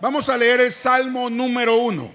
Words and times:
Vamos 0.00 0.30
a 0.30 0.38
leer 0.38 0.60
el 0.62 0.72
Salmo 0.72 1.28
número 1.28 1.76
uno. 1.76 2.10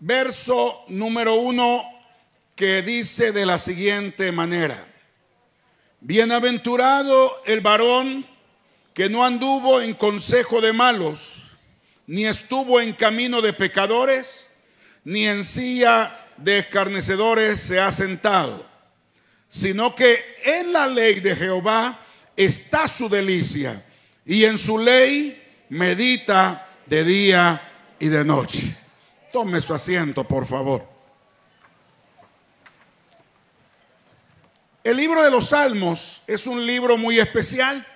Verso 0.00 0.84
número 0.88 1.36
uno 1.36 1.82
que 2.54 2.82
dice 2.82 3.32
de 3.32 3.46
la 3.46 3.58
siguiente 3.58 4.32
manera. 4.32 4.86
Bienaventurado 6.00 7.42
el 7.46 7.62
varón 7.62 8.26
que 8.92 9.08
no 9.08 9.24
anduvo 9.24 9.80
en 9.80 9.94
consejo 9.94 10.60
de 10.60 10.74
malos, 10.74 11.44
ni 12.06 12.26
estuvo 12.26 12.82
en 12.82 12.92
camino 12.92 13.40
de 13.40 13.54
pecadores, 13.54 14.50
ni 15.04 15.26
en 15.26 15.42
silla 15.42 16.20
de 16.36 16.58
escarnecedores 16.58 17.62
se 17.62 17.80
ha 17.80 17.90
sentado, 17.92 18.66
sino 19.48 19.94
que 19.94 20.18
en 20.44 20.70
la 20.74 20.86
ley 20.86 21.20
de 21.20 21.34
Jehová 21.34 21.98
está 22.36 22.86
su 22.88 23.08
delicia 23.08 23.82
y 24.26 24.44
en 24.44 24.58
su 24.58 24.78
ley 24.78 25.40
medita 25.68 26.68
de 26.86 27.04
día 27.04 27.60
y 27.98 28.08
de 28.08 28.24
noche. 28.24 28.76
Tome 29.32 29.60
su 29.60 29.74
asiento, 29.74 30.24
por 30.24 30.46
favor. 30.46 30.86
El 34.82 34.96
libro 34.96 35.22
de 35.22 35.30
los 35.30 35.48
Salmos 35.48 36.22
es 36.26 36.46
un 36.46 36.66
libro 36.66 36.98
muy 36.98 37.18
especial, 37.18 37.86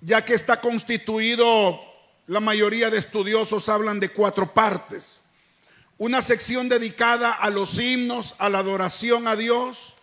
ya 0.00 0.24
que 0.24 0.34
está 0.34 0.60
constituido, 0.60 1.80
la 2.26 2.40
mayoría 2.40 2.90
de 2.90 2.98
estudiosos 2.98 3.68
hablan 3.68 3.98
de 3.98 4.10
cuatro 4.10 4.52
partes. 4.52 5.18
Una 5.98 6.20
sección 6.20 6.68
dedicada 6.68 7.32
a 7.32 7.50
los 7.50 7.78
himnos, 7.78 8.34
a 8.38 8.50
la 8.50 8.58
adoración 8.58 9.26
a 9.26 9.36
Dios, 9.36 9.94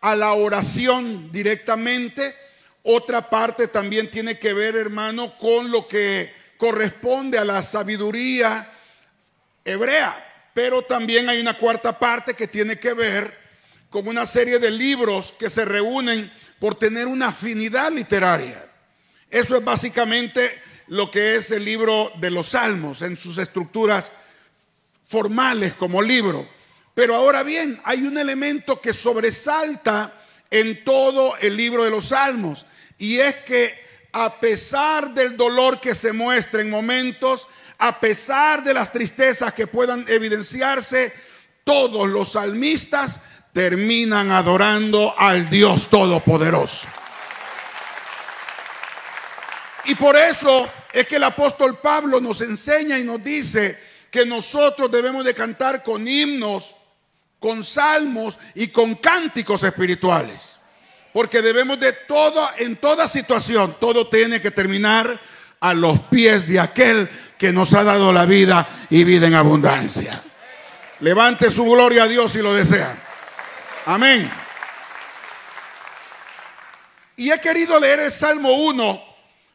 a 0.00 0.16
la 0.16 0.32
oración 0.32 1.30
directamente. 1.32 2.34
Otra 2.82 3.28
parte 3.28 3.68
también 3.68 4.10
tiene 4.10 4.38
que 4.38 4.52
ver, 4.52 4.76
hermano, 4.76 5.36
con 5.38 5.70
lo 5.70 5.86
que 5.86 6.32
corresponde 6.56 7.38
a 7.38 7.44
la 7.44 7.62
sabiduría 7.62 8.70
hebrea. 9.64 10.26
Pero 10.54 10.82
también 10.82 11.28
hay 11.28 11.40
una 11.40 11.56
cuarta 11.56 11.98
parte 11.98 12.34
que 12.34 12.48
tiene 12.48 12.76
que 12.76 12.94
ver 12.94 13.38
con 13.88 14.06
una 14.08 14.26
serie 14.26 14.58
de 14.58 14.70
libros 14.70 15.34
que 15.38 15.50
se 15.50 15.64
reúnen 15.64 16.30
por 16.58 16.74
tener 16.74 17.06
una 17.06 17.28
afinidad 17.28 17.90
literaria. 17.92 18.70
Eso 19.30 19.56
es 19.56 19.64
básicamente 19.64 20.50
lo 20.88 21.10
que 21.10 21.36
es 21.36 21.50
el 21.50 21.64
libro 21.64 22.12
de 22.16 22.30
los 22.30 22.48
salmos 22.48 23.02
en 23.02 23.16
sus 23.16 23.38
estructuras 23.38 24.10
formales 25.04 25.74
como 25.74 26.02
libro. 26.02 26.46
Pero 27.00 27.14
ahora 27.14 27.42
bien, 27.42 27.80
hay 27.84 28.02
un 28.02 28.18
elemento 28.18 28.78
que 28.78 28.92
sobresalta 28.92 30.12
en 30.50 30.84
todo 30.84 31.34
el 31.38 31.56
libro 31.56 31.82
de 31.82 31.90
los 31.90 32.08
Salmos. 32.08 32.66
Y 32.98 33.18
es 33.18 33.36
que 33.36 33.72
a 34.12 34.38
pesar 34.38 35.14
del 35.14 35.34
dolor 35.34 35.80
que 35.80 35.94
se 35.94 36.12
muestra 36.12 36.60
en 36.60 36.68
momentos, 36.68 37.48
a 37.78 37.98
pesar 37.98 38.62
de 38.62 38.74
las 38.74 38.92
tristezas 38.92 39.54
que 39.54 39.66
puedan 39.66 40.04
evidenciarse, 40.08 41.10
todos 41.64 42.06
los 42.06 42.32
salmistas 42.32 43.18
terminan 43.54 44.30
adorando 44.30 45.14
al 45.16 45.48
Dios 45.48 45.88
Todopoderoso. 45.88 46.86
Y 49.86 49.94
por 49.94 50.16
eso 50.16 50.70
es 50.92 51.06
que 51.06 51.16
el 51.16 51.24
apóstol 51.24 51.78
Pablo 51.78 52.20
nos 52.20 52.42
enseña 52.42 52.98
y 52.98 53.04
nos 53.04 53.24
dice 53.24 53.82
que 54.10 54.26
nosotros 54.26 54.90
debemos 54.90 55.24
de 55.24 55.32
cantar 55.32 55.82
con 55.82 56.06
himnos 56.06 56.74
con 57.40 57.64
salmos 57.64 58.38
y 58.54 58.68
con 58.68 58.94
cánticos 58.96 59.64
espirituales. 59.64 60.58
Porque 61.12 61.42
debemos 61.42 61.80
de 61.80 61.92
todo, 61.92 62.48
en 62.58 62.76
toda 62.76 63.08
situación, 63.08 63.76
todo 63.80 64.08
tiene 64.08 64.40
que 64.40 64.52
terminar 64.52 65.18
a 65.58 65.74
los 65.74 65.98
pies 66.02 66.46
de 66.46 66.60
aquel 66.60 67.10
que 67.36 67.52
nos 67.52 67.74
ha 67.74 67.82
dado 67.82 68.12
la 68.12 68.26
vida 68.26 68.68
y 68.90 69.02
vida 69.02 69.26
en 69.26 69.34
abundancia. 69.34 70.22
Levante 71.00 71.50
su 71.50 71.64
gloria 71.64 72.04
a 72.04 72.08
Dios 72.08 72.30
si 72.30 72.38
lo 72.38 72.52
desea. 72.52 72.96
Amén. 73.86 74.30
Y 77.16 77.32
he 77.32 77.40
querido 77.40 77.80
leer 77.80 78.00
el 78.00 78.12
Salmo 78.12 78.52
1 78.52 79.04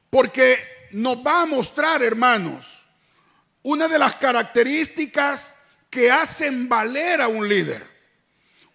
porque 0.10 0.58
nos 0.92 1.18
va 1.18 1.44
a 1.44 1.46
mostrar, 1.46 2.04
hermanos, 2.04 2.86
una 3.64 3.88
de 3.88 3.98
las 3.98 4.16
características 4.16 5.55
que 5.96 6.12
hacen 6.12 6.68
valer 6.68 7.22
a 7.22 7.30
un 7.30 7.48
líder. 7.48 7.82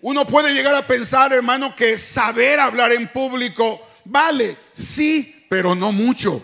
Uno 0.00 0.26
puede 0.26 0.54
llegar 0.54 0.74
a 0.74 0.86
pensar, 0.86 1.34
hermano, 1.34 1.76
que 1.76 1.98
saber 1.98 2.58
hablar 2.58 2.92
en 2.92 3.08
público 3.08 3.86
vale, 4.06 4.56
sí, 4.72 5.44
pero 5.50 5.74
no 5.74 5.92
mucho. 5.92 6.42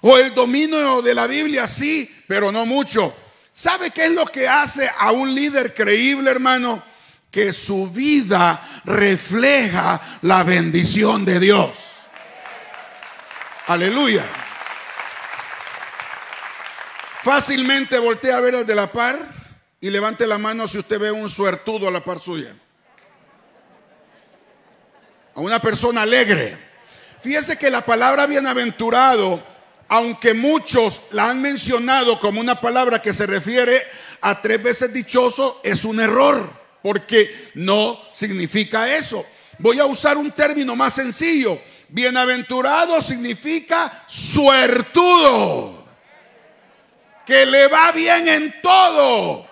O 0.00 0.18
el 0.18 0.34
dominio 0.34 1.00
de 1.00 1.14
la 1.14 1.28
Biblia, 1.28 1.68
sí, 1.68 2.12
pero 2.26 2.50
no 2.50 2.66
mucho. 2.66 3.14
¿Sabe 3.52 3.92
qué 3.92 4.06
es 4.06 4.10
lo 4.10 4.26
que 4.26 4.48
hace 4.48 4.90
a 4.98 5.12
un 5.12 5.32
líder 5.32 5.72
creíble, 5.72 6.28
hermano? 6.28 6.82
Que 7.30 7.52
su 7.52 7.88
vida 7.92 8.60
refleja 8.84 10.00
la 10.22 10.42
bendición 10.42 11.24
de 11.24 11.38
Dios. 11.38 11.70
Aleluya. 13.68 14.24
Fácilmente 17.22 17.96
voltea 18.00 18.38
a 18.38 18.40
ver 18.40 18.56
al 18.56 18.66
de 18.66 18.74
la 18.74 18.90
par 18.90 19.35
y 19.86 19.90
levante 19.90 20.26
la 20.26 20.36
mano 20.36 20.66
si 20.66 20.78
usted 20.78 20.98
ve 20.98 21.12
un 21.12 21.30
suertudo 21.30 21.86
a 21.86 21.92
la 21.92 22.02
par 22.02 22.20
suya. 22.20 22.52
A 25.32 25.40
una 25.40 25.62
persona 25.62 26.02
alegre. 26.02 26.58
Fíjese 27.20 27.56
que 27.56 27.70
la 27.70 27.82
palabra 27.86 28.26
bienaventurado, 28.26 29.40
aunque 29.86 30.34
muchos 30.34 31.02
la 31.12 31.30
han 31.30 31.40
mencionado 31.40 32.18
como 32.18 32.40
una 32.40 32.60
palabra 32.60 33.00
que 33.00 33.14
se 33.14 33.26
refiere 33.26 33.80
a 34.22 34.42
tres 34.42 34.60
veces 34.60 34.92
dichoso, 34.92 35.60
es 35.62 35.84
un 35.84 36.00
error, 36.00 36.50
porque 36.82 37.52
no 37.54 37.96
significa 38.12 38.92
eso. 38.96 39.24
Voy 39.60 39.78
a 39.78 39.86
usar 39.86 40.16
un 40.16 40.32
término 40.32 40.74
más 40.74 40.94
sencillo. 40.94 41.60
Bienaventurado 41.90 43.00
significa 43.02 44.04
suertudo, 44.08 45.86
que 47.24 47.46
le 47.46 47.68
va 47.68 47.92
bien 47.92 48.26
en 48.26 48.60
todo 48.60 49.46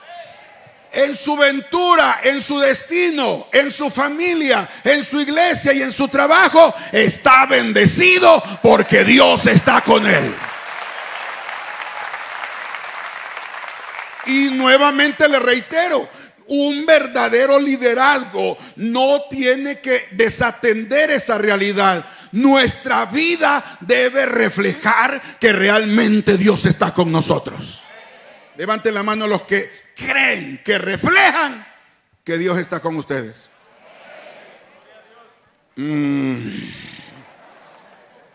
en 0.95 1.17
su 1.17 1.37
ventura, 1.37 2.21
en 2.23 2.41
su 2.41 2.59
destino, 2.61 3.49
en 3.53 3.71
su 3.71 3.91
familia, 3.91 4.69
en 4.85 5.05
su 5.05 5.21
iglesia 5.21 5.73
y 5.73 5.83
en 5.83 5.93
su 5.93 6.09
trabajo, 6.09 6.73
está 6.93 7.47
bendecido 7.47 8.43
porque 8.63 9.05
Dios 9.05 9.47
está 9.47 9.81
con 9.81 10.07
él. 10.07 10.35
Y 14.27 14.51
nuevamente 14.53 15.29
le 15.29 15.39
reitero, 15.39 16.09
un 16.47 16.87
verdadero 16.87 17.59
liderazgo 17.59 18.57
no 18.77 19.23
tiene 19.31 19.81
que 19.81 20.09
desatender 20.13 21.11
esa 21.11 21.39
realidad. 21.39 22.05
Nuestra 22.33 23.07
vida 23.07 23.63
debe 23.81 24.27
reflejar 24.27 25.21
que 25.39 25.53
realmente 25.53 26.37
Dios 26.37 26.65
está 26.65 26.93
con 26.93 27.11
nosotros. 27.11 27.83
Levanten 28.57 28.95
la 28.95 29.03
mano 29.03 29.27
los 29.27 29.43
que 29.43 29.84
creen, 29.95 30.61
que 30.65 30.79
reflejan 30.79 31.67
que 32.25 32.39
Dios 32.39 32.59
está 32.59 32.81
con 32.81 32.97
ustedes. 32.97 33.49
Mm. 35.77 36.49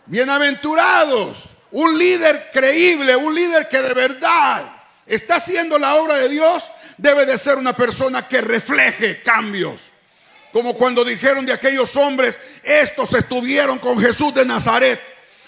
Bienaventurados, 0.06 1.50
un 1.72 1.98
líder 1.98 2.50
creíble, 2.52 3.16
un 3.16 3.34
líder 3.34 3.70
que 3.70 3.82
de 3.82 3.94
verdad 3.94 4.66
está 5.06 5.36
haciendo 5.36 5.78
la 5.78 5.96
obra 5.96 6.16
de 6.18 6.30
Dios, 6.30 6.70
debe 6.98 7.26
de 7.26 7.38
ser 7.38 7.58
una 7.58 7.74
persona 7.74 8.28
que 8.28 8.42
refleje 8.42 9.22
cambios. 9.22 9.92
Como 10.52 10.74
cuando 10.74 11.06
dijeron 11.06 11.46
de 11.46 11.54
aquellos 11.54 11.96
hombres, 11.96 12.40
estos 12.64 13.14
estuvieron 13.14 13.78
con 13.78 14.00
Jesús 14.00 14.34
de 14.34 14.46
Nazaret, 14.46 15.00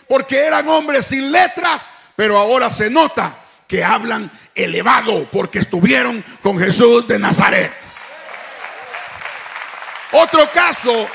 porque 0.07 0.37
eran 0.37 0.67
hombres 0.69 1.07
sin 1.07 1.31
letras, 1.31 1.89
pero 2.15 2.37
ahora 2.37 2.69
se 2.69 2.89
nota 2.89 3.35
que 3.67 3.83
hablan 3.83 4.29
elevado 4.55 5.27
porque 5.31 5.59
estuvieron 5.59 6.23
con 6.41 6.57
Jesús 6.57 7.07
de 7.07 7.19
Nazaret. 7.19 7.71
Otro 10.13 10.49
caso 10.51 11.07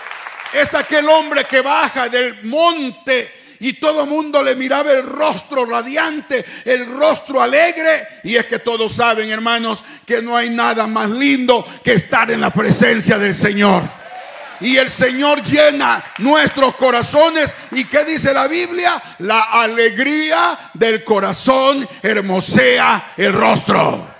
es 0.52 0.74
aquel 0.74 1.08
hombre 1.08 1.44
que 1.44 1.60
baja 1.60 2.08
del 2.08 2.44
monte 2.44 3.32
y 3.60 3.74
todo 3.74 4.04
el 4.04 4.08
mundo 4.08 4.42
le 4.42 4.56
miraba 4.56 4.92
el 4.92 5.02
rostro 5.02 5.64
radiante, 5.64 6.44
el 6.64 6.86
rostro 6.86 7.40
alegre. 7.40 8.06
Y 8.24 8.36
es 8.36 8.46
que 8.46 8.58
todos 8.58 8.94
saben, 8.94 9.30
hermanos, 9.30 9.82
que 10.06 10.22
no 10.22 10.36
hay 10.36 10.50
nada 10.50 10.86
más 10.86 11.10
lindo 11.10 11.66
que 11.82 11.94
estar 11.94 12.30
en 12.30 12.40
la 12.40 12.50
presencia 12.50 13.18
del 13.18 13.34
Señor 13.34 14.05
y 14.60 14.76
el 14.76 14.90
Señor 14.90 15.42
llena 15.42 16.02
nuestros 16.18 16.74
corazones. 16.76 17.54
¿Y 17.72 17.84
qué 17.84 18.04
dice 18.04 18.32
la 18.32 18.48
Biblia? 18.48 19.00
La 19.18 19.42
alegría 19.42 20.58
del 20.74 21.04
corazón 21.04 21.86
hermosea 22.02 23.14
el 23.16 23.32
rostro. 23.32 24.14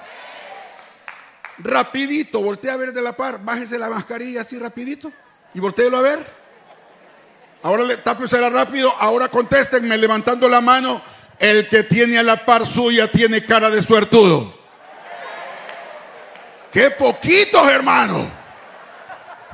Rapidito, 1.59 2.43
voltea 2.43 2.75
a 2.75 2.77
ver 2.77 2.93
de 2.93 3.03
la 3.03 3.17
par, 3.17 3.43
bájese 3.43 3.79
la 3.79 3.89
mascarilla 3.89 4.43
así 4.43 4.59
rapidito 4.59 5.11
y 5.55 5.61
volteelo 5.61 5.97
a 5.97 6.03
ver. 6.03 6.47
Ahora 7.63 7.83
le 7.83 7.97
tápesela 7.97 8.51
rápido. 8.51 8.95
Ahora 9.01 9.29
contéstenme 9.29 9.97
levantando 9.97 10.49
la 10.49 10.61
mano. 10.61 11.01
El 11.39 11.69
que 11.69 11.83
tiene 11.83 12.19
a 12.19 12.23
la 12.23 12.47
par 12.47 12.67
suya 12.67 13.11
tiene 13.11 13.45
cara 13.45 13.69
de 13.71 13.83
suertudo. 13.83 14.55
Qué 16.73 16.91
poquitos, 16.91 17.69
hermano. 17.69 18.46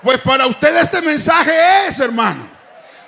Pues 0.03 0.19
para 0.21 0.47
usted 0.47 0.77
este 0.77 1.01
mensaje 1.01 1.53
es, 1.87 2.01
hermano. 2.01 2.51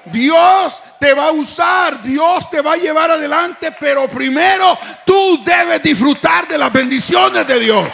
Dios 0.06 0.82
te 1.00 1.14
va 1.14 1.29
a 1.29 1.32
usar, 1.32 2.02
Dios 2.02 2.50
te 2.50 2.61
va 2.61 2.75
a 2.75 2.76
llevar 2.76 3.11
adelante, 3.11 3.75
pero 3.81 4.06
primero 4.08 4.79
tú 5.05 5.43
debes 5.44 5.82
disfrutar 5.82 6.46
de 6.46 6.58
las 6.58 6.73
bendiciones 6.73 7.46
de 7.46 7.58
Dios. 7.58 7.88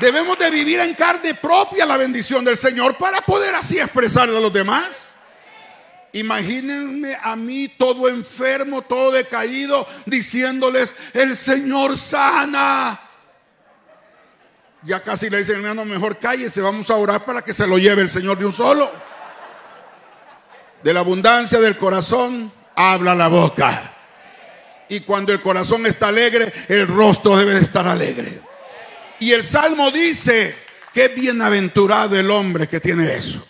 Debemos 0.00 0.38
de 0.38 0.50
vivir 0.50 0.78
en 0.80 0.94
carne 0.94 1.34
propia 1.34 1.86
la 1.86 1.96
bendición 1.96 2.44
del 2.44 2.58
Señor 2.58 2.96
para 2.98 3.22
poder 3.22 3.54
así 3.54 3.78
expresarle 3.78 4.36
a 4.36 4.40
los 4.40 4.52
demás. 4.52 4.88
Imagínense 6.12 7.18
a 7.22 7.34
mí 7.36 7.68
todo 7.68 8.08
enfermo, 8.08 8.82
todo 8.82 9.10
decaído, 9.10 9.86
diciéndoles, 10.04 10.94
el 11.14 11.36
Señor 11.36 11.98
sana. 11.98 13.05
Ya 14.86 15.02
casi 15.02 15.28
le 15.28 15.38
dicen, 15.38 15.56
hermano, 15.56 15.84
mejor 15.84 16.16
cállese, 16.16 16.60
vamos 16.60 16.88
a 16.90 16.94
orar 16.94 17.24
para 17.24 17.42
que 17.42 17.52
se 17.52 17.66
lo 17.66 17.76
lleve 17.76 18.02
el 18.02 18.10
Señor 18.10 18.38
de 18.38 18.46
un 18.46 18.52
solo. 18.52 18.88
De 20.80 20.94
la 20.94 21.00
abundancia 21.00 21.58
del 21.58 21.76
corazón 21.76 22.52
habla 22.76 23.16
la 23.16 23.26
boca. 23.26 23.94
Y 24.88 25.00
cuando 25.00 25.32
el 25.32 25.42
corazón 25.42 25.84
está 25.86 26.06
alegre, 26.06 26.52
el 26.68 26.86
rostro 26.86 27.36
debe 27.36 27.54
de 27.54 27.62
estar 27.62 27.84
alegre. 27.84 28.40
Y 29.18 29.32
el 29.32 29.42
Salmo 29.42 29.90
dice 29.90 30.54
que 30.94 31.08
bienaventurado 31.08 32.16
el 32.16 32.30
hombre 32.30 32.68
que 32.68 32.78
tiene 32.78 33.12
eso. 33.12 33.44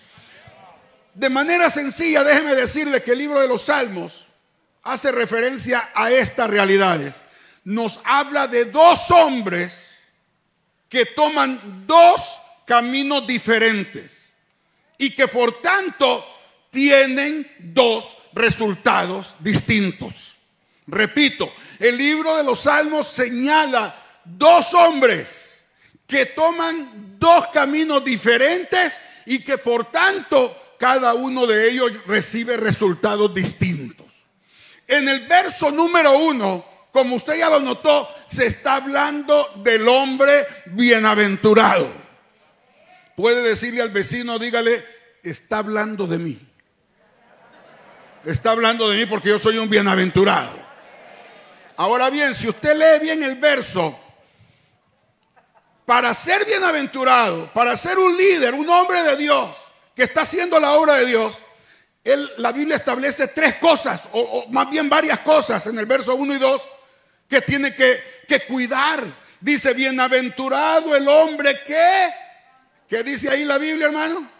De 1.12 1.28
manera 1.28 1.68
sencilla, 1.68 2.24
déjeme 2.24 2.54
decirle 2.54 3.02
que 3.02 3.12
el 3.12 3.18
libro 3.18 3.42
de 3.42 3.48
los 3.48 3.64
Salmos 3.64 4.26
hace 4.84 5.12
referencia 5.12 5.86
a 5.94 6.10
estas 6.10 6.48
realidades. 6.48 7.16
Nos 7.64 8.00
habla 8.04 8.46
de 8.46 8.64
dos 8.64 9.10
hombres 9.10 9.95
que 10.88 11.06
toman 11.06 11.84
dos 11.86 12.38
caminos 12.66 13.26
diferentes 13.26 14.32
y 14.98 15.10
que 15.10 15.28
por 15.28 15.60
tanto 15.60 16.24
tienen 16.70 17.50
dos 17.58 18.16
resultados 18.32 19.34
distintos. 19.40 20.36
Repito, 20.86 21.52
el 21.78 21.96
libro 21.96 22.36
de 22.36 22.44
los 22.44 22.60
Salmos 22.60 23.08
señala 23.08 23.94
dos 24.24 24.74
hombres 24.74 25.64
que 26.06 26.26
toman 26.26 27.18
dos 27.18 27.48
caminos 27.48 28.04
diferentes 28.04 28.94
y 29.26 29.40
que 29.40 29.58
por 29.58 29.90
tanto 29.90 30.56
cada 30.78 31.14
uno 31.14 31.46
de 31.46 31.70
ellos 31.70 31.92
recibe 32.06 32.56
resultados 32.56 33.34
distintos. 33.34 34.06
En 34.86 35.08
el 35.08 35.26
verso 35.26 35.70
número 35.70 36.16
uno, 36.18 36.64
como 36.96 37.16
usted 37.16 37.36
ya 37.36 37.50
lo 37.50 37.60
notó, 37.60 38.08
se 38.26 38.46
está 38.46 38.76
hablando 38.76 39.50
del 39.56 39.86
hombre 39.86 40.46
bienaventurado. 40.64 41.86
Puede 43.14 43.42
decirle 43.42 43.82
al 43.82 43.90
vecino, 43.90 44.38
dígale, 44.38 44.82
está 45.22 45.58
hablando 45.58 46.06
de 46.06 46.18
mí. 46.18 46.40
Está 48.24 48.52
hablando 48.52 48.88
de 48.88 48.96
mí 48.96 49.04
porque 49.04 49.28
yo 49.28 49.38
soy 49.38 49.58
un 49.58 49.68
bienaventurado. 49.68 50.56
Ahora 51.76 52.08
bien, 52.08 52.34
si 52.34 52.48
usted 52.48 52.74
lee 52.74 53.04
bien 53.04 53.22
el 53.22 53.36
verso, 53.36 53.94
para 55.84 56.14
ser 56.14 56.46
bienaventurado, 56.46 57.52
para 57.52 57.76
ser 57.76 57.98
un 57.98 58.16
líder, 58.16 58.54
un 58.54 58.70
hombre 58.70 59.02
de 59.02 59.18
Dios 59.18 59.50
que 59.94 60.04
está 60.04 60.22
haciendo 60.22 60.58
la 60.58 60.72
obra 60.72 60.94
de 60.94 61.04
Dios, 61.04 61.36
la 62.38 62.52
Biblia 62.52 62.76
establece 62.76 63.28
tres 63.28 63.56
cosas, 63.56 64.08
o, 64.12 64.46
más 64.48 64.70
bien 64.70 64.88
varias 64.88 65.18
cosas 65.18 65.66
en 65.66 65.78
el 65.78 65.84
verso 65.84 66.14
1 66.14 66.34
y 66.36 66.38
2 66.38 66.68
que 67.28 67.40
tiene 67.40 67.74
que, 67.74 68.24
que 68.28 68.40
cuidar. 68.40 69.04
Dice, 69.40 69.74
bienaventurado 69.74 70.96
el 70.96 71.06
hombre 71.08 71.60
que, 71.66 72.08
¿qué 72.88 73.02
dice 73.02 73.30
ahí 73.30 73.44
la 73.44 73.58
Biblia, 73.58 73.86
hermano? 73.86 74.30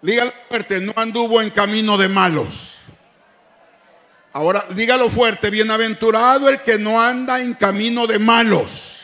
Dígalo 0.00 0.32
fuerte, 0.48 0.80
no 0.80 0.92
anduvo 0.96 1.40
en 1.40 1.50
camino 1.50 1.96
de 1.96 2.08
malos. 2.08 2.78
Ahora, 4.32 4.64
dígalo 4.70 5.10
fuerte, 5.10 5.50
bienaventurado 5.50 6.48
el 6.48 6.60
que 6.60 6.78
no 6.78 7.00
anda 7.00 7.40
en 7.40 7.54
camino 7.54 8.06
de 8.06 8.18
malos. 8.18 9.02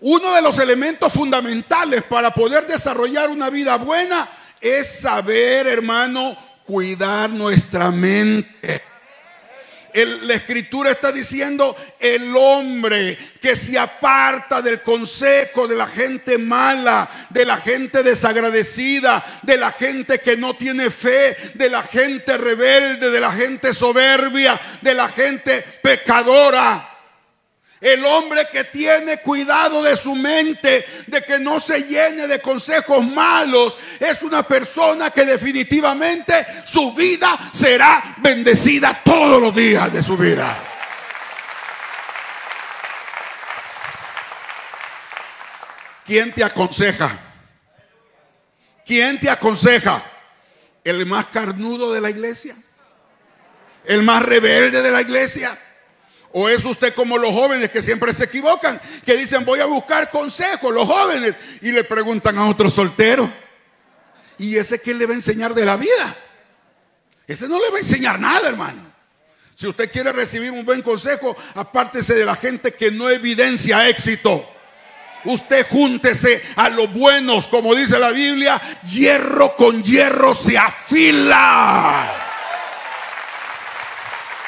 Uno 0.00 0.34
de 0.34 0.42
los 0.42 0.58
elementos 0.58 1.12
fundamentales 1.12 2.02
para 2.02 2.32
poder 2.32 2.66
desarrollar 2.66 3.30
una 3.30 3.50
vida 3.50 3.76
buena 3.76 4.28
es 4.60 5.00
saber, 5.00 5.66
hermano, 5.66 6.36
cuidar 6.64 7.30
nuestra 7.30 7.90
mente. 7.90 8.82
La 9.94 10.34
escritura 10.34 10.90
está 10.90 11.12
diciendo 11.12 11.76
el 12.00 12.34
hombre 12.36 13.16
que 13.40 13.56
se 13.56 13.78
aparta 13.78 14.62
del 14.62 14.80
consejo 14.82 15.66
de 15.66 15.76
la 15.76 15.86
gente 15.86 16.38
mala, 16.38 17.08
de 17.30 17.44
la 17.44 17.56
gente 17.56 18.02
desagradecida, 18.02 19.24
de 19.42 19.56
la 19.56 19.72
gente 19.72 20.18
que 20.20 20.36
no 20.36 20.54
tiene 20.54 20.90
fe, 20.90 21.36
de 21.54 21.68
la 21.68 21.82
gente 21.82 22.38
rebelde, 22.38 23.10
de 23.10 23.20
la 23.20 23.32
gente 23.32 23.74
soberbia, 23.74 24.60
de 24.80 24.94
la 24.94 25.08
gente 25.08 25.64
pecadora. 25.82 26.91
El 27.82 28.04
hombre 28.04 28.46
que 28.52 28.62
tiene 28.62 29.16
cuidado 29.18 29.82
de 29.82 29.96
su 29.96 30.14
mente, 30.14 30.86
de 31.08 31.20
que 31.22 31.40
no 31.40 31.58
se 31.58 31.82
llene 31.82 32.28
de 32.28 32.40
consejos 32.40 33.04
malos, 33.04 33.76
es 33.98 34.22
una 34.22 34.44
persona 34.44 35.10
que 35.10 35.24
definitivamente 35.24 36.46
su 36.64 36.94
vida 36.94 37.36
será 37.52 38.14
bendecida 38.18 39.02
todos 39.04 39.42
los 39.42 39.52
días 39.52 39.92
de 39.92 40.00
su 40.00 40.16
vida. 40.16 40.56
¿Quién 46.04 46.32
te 46.32 46.44
aconseja? 46.44 47.18
¿Quién 48.86 49.18
te 49.18 49.28
aconseja? 49.28 50.00
¿El 50.84 51.04
más 51.06 51.26
carnudo 51.26 51.92
de 51.92 52.00
la 52.00 52.10
iglesia? 52.10 52.54
¿El 53.84 54.04
más 54.04 54.22
rebelde 54.22 54.82
de 54.82 54.90
la 54.92 55.00
iglesia? 55.00 55.58
¿O 56.32 56.48
es 56.48 56.64
usted 56.64 56.94
como 56.94 57.18
los 57.18 57.32
jóvenes 57.32 57.70
que 57.70 57.82
siempre 57.82 58.12
se 58.14 58.24
equivocan? 58.24 58.80
Que 59.04 59.16
dicen 59.16 59.44
voy 59.44 59.60
a 59.60 59.66
buscar 59.66 60.10
consejos, 60.10 60.72
los 60.72 60.86
jóvenes, 60.86 61.34
y 61.60 61.72
le 61.72 61.84
preguntan 61.84 62.38
a 62.38 62.48
otro 62.48 62.70
soltero. 62.70 63.30
¿Y 64.38 64.56
ese 64.56 64.80
qué 64.80 64.94
le 64.94 65.06
va 65.06 65.12
a 65.12 65.16
enseñar 65.16 65.54
de 65.54 65.66
la 65.66 65.76
vida? 65.76 66.16
Ese 67.26 67.48
no 67.48 67.60
le 67.60 67.70
va 67.70 67.76
a 67.76 67.80
enseñar 67.80 68.18
nada, 68.18 68.48
hermano. 68.48 68.92
Si 69.54 69.66
usted 69.66 69.90
quiere 69.90 70.10
recibir 70.12 70.50
un 70.50 70.64
buen 70.64 70.82
consejo, 70.82 71.36
apártese 71.54 72.14
de 72.14 72.24
la 72.24 72.34
gente 72.34 72.72
que 72.72 72.90
no 72.90 73.10
evidencia 73.10 73.88
éxito. 73.88 74.48
Usted 75.24 75.66
júntese 75.68 76.42
a 76.56 76.68
los 76.70 76.92
buenos, 76.92 77.46
como 77.46 77.74
dice 77.74 77.98
la 77.98 78.10
Biblia, 78.10 78.60
hierro 78.88 79.54
con 79.54 79.82
hierro 79.82 80.34
se 80.34 80.58
afila. 80.58 82.31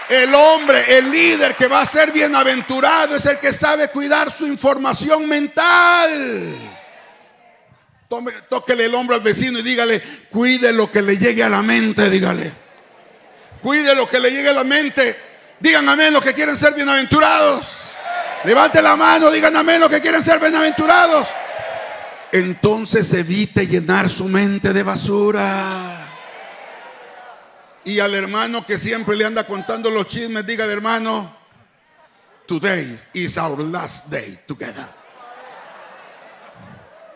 El 0.09 0.35
hombre, 0.35 0.99
el 0.99 1.11
líder 1.11 1.55
que 1.55 1.67
va 1.67 1.81
a 1.81 1.87
ser 1.87 2.13
bienaventurado 2.13 3.17
es 3.17 3.25
el 3.27 3.39
que 3.39 3.53
sabe 3.53 3.89
cuidar 3.89 4.31
su 4.31 4.47
información 4.47 5.27
mental. 5.27 6.55
Tome, 8.09 8.33
tóquele 8.49 8.85
el 8.85 8.95
hombro 8.95 9.17
al 9.17 9.23
vecino 9.23 9.59
y 9.59 9.63
dígale, 9.63 10.03
cuide 10.31 10.73
lo 10.73 10.91
que 10.91 11.01
le 11.01 11.17
llegue 11.17 11.43
a 11.43 11.49
la 11.49 11.63
mente, 11.63 12.11
dígale. 12.11 12.53
Cuide 13.63 13.95
lo 13.95 14.07
que 14.07 14.21
le 14.21 14.31
llegue 14.31 14.51
a 14.51 14.53
la 14.53 14.65
mente. 14.65 15.17
Digan 15.59 15.89
amén 15.89 16.13
los 16.13 16.23
que 16.23 16.35
quieren 16.35 16.57
ser 16.57 16.75
bienaventurados. 16.75 17.95
Levante 18.45 18.83
la 18.83 18.97
mano, 18.97 19.31
digan 19.31 19.57
amén 19.57 19.81
los 19.81 19.89
que 19.89 20.03
quieren 20.03 20.23
ser 20.23 20.39
bienaventurados. 20.39 21.27
Entonces 22.31 23.11
evite 23.15 23.67
llenar 23.67 24.11
su 24.11 24.27
mente 24.27 24.75
de 24.75 24.83
basura. 24.83 26.04
Y 27.85 28.01
al 28.01 28.15
hermano 28.15 28.65
que 28.65 28.79
siempre 28.79 29.17
le 29.17 29.27
anda 29.27 29.45
contando 29.45 29.91
los 29.91 30.07
chismes, 30.07 30.47
diga 30.47 30.65
hermano, 30.65 31.37
today 32.47 32.99
is 33.13 33.37
our 33.37 33.59
last 33.61 34.07
day 34.09 34.39
together. 34.47 34.87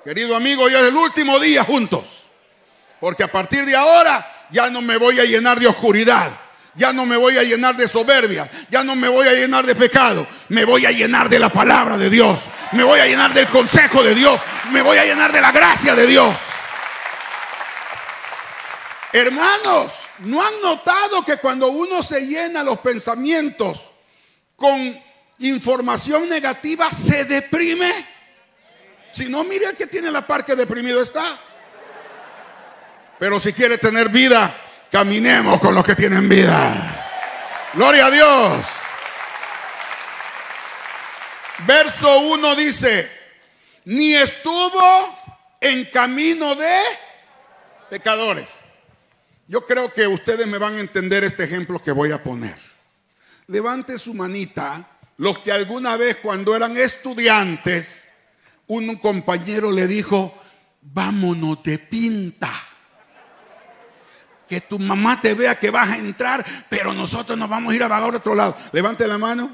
Querido 0.04 0.37
amigo, 0.37 0.64
hoy 0.64 0.75
es 0.75 0.82
el 0.84 0.96
último 0.96 1.38
día 1.38 1.64
juntos. 1.64 2.28
Porque 3.00 3.22
a 3.22 3.28
partir 3.32 3.64
de 3.64 3.76
ahora 3.76 4.26
ya 4.50 4.70
no 4.70 4.80
me 4.80 4.96
voy 4.96 5.18
a 5.20 5.25
llenar 5.25 5.58
de 5.58 5.66
oscuridad. 5.66 6.30
Ya 6.75 6.92
no 6.92 7.06
me 7.06 7.16
voy 7.16 7.37
a 7.37 7.42
llenar 7.42 7.76
de 7.76 7.88
soberbia. 7.88 8.48
Ya 8.70 8.84
no 8.84 8.94
me 8.94 9.08
voy 9.08 9.26
a 9.26 9.32
llenar 9.32 9.66
de 9.66 9.75
pecado. 9.75 10.26
Me 10.48 10.64
voy 10.64 10.87
a 10.87 10.90
llenar 10.90 11.28
de 11.28 11.38
la 11.38 11.48
palabra 11.48 11.96
de 11.98 12.08
Dios. 12.08 12.40
Me 12.72 12.84
voy 12.84 13.00
a 13.00 13.06
llenar 13.06 13.34
del 13.34 13.48
consejo 13.48 14.02
de 14.02 14.14
Dios. 14.14 14.40
Me 14.70 14.82
voy 14.82 14.96
a 14.98 15.04
llenar 15.04 15.32
de 15.32 15.40
la 15.40 15.50
gracia 15.50 15.94
de 15.94 16.06
Dios. 16.06 16.37
Hermanos, 19.12 19.92
¿no 20.20 20.44
han 20.44 20.60
notado 20.62 21.25
que 21.25 21.37
cuando 21.37 21.68
uno 21.68 22.02
se 22.02 22.26
llena 22.26 22.62
los 22.62 22.78
pensamientos 22.78 23.90
con 24.56 25.02
información 25.38 26.28
negativa 26.28 26.90
se 26.90 27.25
deprime? 27.25 27.90
Si 29.12 29.28
no, 29.28 29.44
mire 29.44 29.66
al 29.66 29.76
que 29.76 29.87
tiene 29.87 30.10
la 30.10 30.26
par 30.26 30.44
que 30.44 30.54
deprimido 30.54 31.02
está. 31.02 31.38
Pero 33.18 33.40
si 33.40 33.52
quiere 33.52 33.78
tener 33.78 34.08
vida, 34.08 34.54
caminemos 34.90 35.60
con 35.60 35.75
los 35.75 35.84
que 35.84 35.94
tienen 35.94 36.28
vida. 36.28 37.70
Gloria 37.75 38.06
a 38.06 38.10
Dios. 38.10 38.66
Verso 41.66 42.20
1 42.20 42.54
dice, 42.54 43.10
ni 43.84 44.14
estuvo 44.14 45.18
en 45.60 45.84
camino 45.87 46.54
de 46.54 46.80
pecadores. 47.90 48.46
Yo 49.49 49.67
creo 49.67 49.90
que 49.90 50.07
ustedes 50.07 50.47
me 50.47 50.59
van 50.59 50.75
a 50.75 50.81
entender 50.81 51.25
este 51.25 51.45
ejemplo 51.45 51.83
que 51.83 51.90
voy 51.90 52.12
a 52.12 52.23
poner. 52.23 52.57
Levante 53.47 53.99
su 53.99 54.12
manita 54.12 54.87
los 55.17 55.38
que 55.38 55.50
alguna 55.50 55.97
vez 55.97 56.17
cuando 56.23 56.55
eran 56.55 56.76
estudiantes, 56.76 58.05
un 58.69 58.95
compañero 58.97 59.73
le 59.73 59.87
dijo, 59.87 60.33
vámonos 60.81 61.62
de 61.62 61.78
pinta. 61.78 62.50
Que 64.49 64.61
tu 64.61 64.78
mamá 64.78 65.21
te 65.21 65.35
vea 65.35 65.59
que 65.59 65.71
vas 65.71 65.88
a 65.88 65.99
entrar, 65.99 66.45
pero 66.69 66.93
nosotros 66.93 67.37
nos 67.37 67.49
vamos 67.49 67.73
a 67.73 67.76
ir 67.76 67.83
a 67.83 67.88
vagar 67.88 68.14
a 68.14 68.17
otro 68.19 68.35
lado. 68.35 68.57
Levante 68.73 69.09
la 69.09 69.19
mano. 69.19 69.50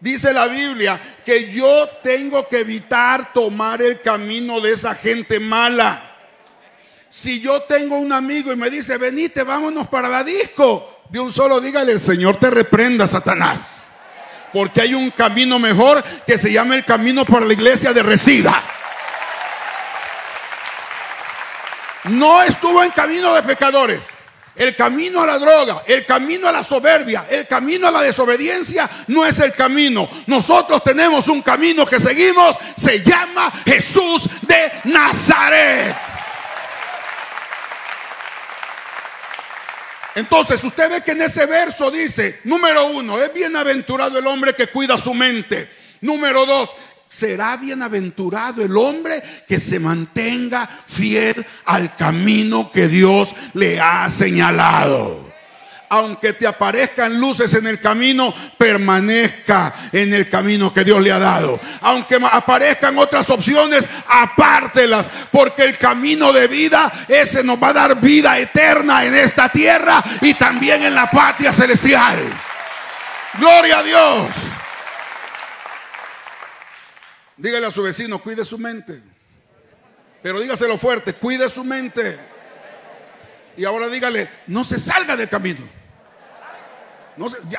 Dice 0.00 0.32
la 0.32 0.48
Biblia 0.48 1.00
que 1.24 1.50
yo 1.50 1.88
tengo 2.02 2.46
que 2.48 2.60
evitar 2.60 3.32
tomar 3.32 3.80
el 3.80 4.00
camino 4.00 4.60
de 4.60 4.72
esa 4.72 4.94
gente 4.94 5.40
mala. 5.40 6.07
Si 7.10 7.40
yo 7.40 7.62
tengo 7.62 7.98
un 7.98 8.12
amigo 8.12 8.52
y 8.52 8.56
me 8.56 8.68
dice, 8.68 8.98
venite, 8.98 9.42
vámonos 9.42 9.88
para 9.88 10.08
la 10.08 10.22
disco, 10.22 11.02
de 11.08 11.20
un 11.20 11.32
solo 11.32 11.60
dígale, 11.60 11.92
el 11.92 12.00
Señor 12.00 12.38
te 12.38 12.50
reprenda, 12.50 13.08
Satanás. 13.08 13.90
Porque 14.52 14.82
hay 14.82 14.94
un 14.94 15.10
camino 15.10 15.58
mejor 15.58 16.02
que 16.26 16.38
se 16.38 16.52
llama 16.52 16.74
el 16.74 16.84
camino 16.84 17.24
para 17.24 17.46
la 17.46 17.52
iglesia 17.52 17.92
de 17.92 18.02
Resida. 18.02 18.62
No 22.04 22.42
estuvo 22.42 22.82
en 22.82 22.90
camino 22.90 23.34
de 23.34 23.42
pecadores. 23.42 24.00
El 24.54 24.74
camino 24.74 25.22
a 25.22 25.26
la 25.26 25.38
droga, 25.38 25.84
el 25.86 26.04
camino 26.04 26.48
a 26.48 26.52
la 26.52 26.64
soberbia, 26.64 27.26
el 27.30 27.46
camino 27.46 27.86
a 27.86 27.92
la 27.92 28.02
desobediencia 28.02 28.90
no 29.06 29.24
es 29.24 29.38
el 29.38 29.52
camino. 29.52 30.08
Nosotros 30.26 30.82
tenemos 30.82 31.28
un 31.28 31.42
camino 31.42 31.86
que 31.86 32.00
seguimos, 32.00 32.56
se 32.76 33.00
llama 33.04 33.52
Jesús 33.64 34.28
de 34.42 34.72
Nazaret. 34.90 36.07
Entonces 40.18 40.62
usted 40.64 40.90
ve 40.90 41.00
que 41.02 41.12
en 41.12 41.22
ese 41.22 41.46
verso 41.46 41.92
dice, 41.92 42.40
número 42.42 42.88
uno, 42.88 43.20
es 43.20 43.32
bienaventurado 43.32 44.18
el 44.18 44.26
hombre 44.26 44.52
que 44.52 44.66
cuida 44.66 44.98
su 44.98 45.14
mente. 45.14 45.68
Número 46.00 46.44
dos, 46.44 46.70
será 47.08 47.56
bienaventurado 47.56 48.64
el 48.64 48.76
hombre 48.76 49.22
que 49.46 49.60
se 49.60 49.78
mantenga 49.78 50.68
fiel 50.88 51.46
al 51.66 51.94
camino 51.94 52.68
que 52.72 52.88
Dios 52.88 53.32
le 53.54 53.78
ha 53.78 54.10
señalado 54.10 55.27
aunque 55.88 56.32
te 56.32 56.46
aparezcan 56.46 57.18
luces 57.18 57.54
en 57.54 57.66
el 57.66 57.80
camino, 57.80 58.32
permanezca 58.56 59.74
en 59.92 60.12
el 60.12 60.28
camino 60.28 60.72
que 60.72 60.84
Dios 60.84 61.00
le 61.00 61.12
ha 61.12 61.18
dado. 61.18 61.58
Aunque 61.82 62.18
aparezcan 62.30 62.98
otras 62.98 63.28
opciones, 63.30 63.88
apártelas, 64.06 65.08
porque 65.30 65.64
el 65.64 65.78
camino 65.78 66.32
de 66.32 66.46
vida, 66.48 66.90
ese 67.08 67.42
nos 67.42 67.62
va 67.62 67.68
a 67.68 67.72
dar 67.72 68.00
vida 68.00 68.38
eterna 68.38 69.04
en 69.04 69.14
esta 69.14 69.48
tierra 69.48 70.02
y 70.20 70.34
también 70.34 70.84
en 70.84 70.94
la 70.94 71.10
patria 71.10 71.52
celestial. 71.52 72.18
Gloria 73.38 73.78
a 73.78 73.82
Dios. 73.82 74.26
Dígale 77.36 77.66
a 77.66 77.72
su 77.72 77.82
vecino, 77.82 78.18
cuide 78.18 78.44
su 78.44 78.58
mente. 78.58 79.00
Pero 80.22 80.40
dígaselo 80.40 80.76
fuerte, 80.76 81.14
cuide 81.14 81.48
su 81.48 81.64
mente. 81.64 82.18
Y 83.56 83.64
ahora 83.64 83.88
dígale, 83.88 84.28
no 84.48 84.64
se 84.64 84.78
salga 84.78 85.16
del 85.16 85.28
camino 85.28 85.77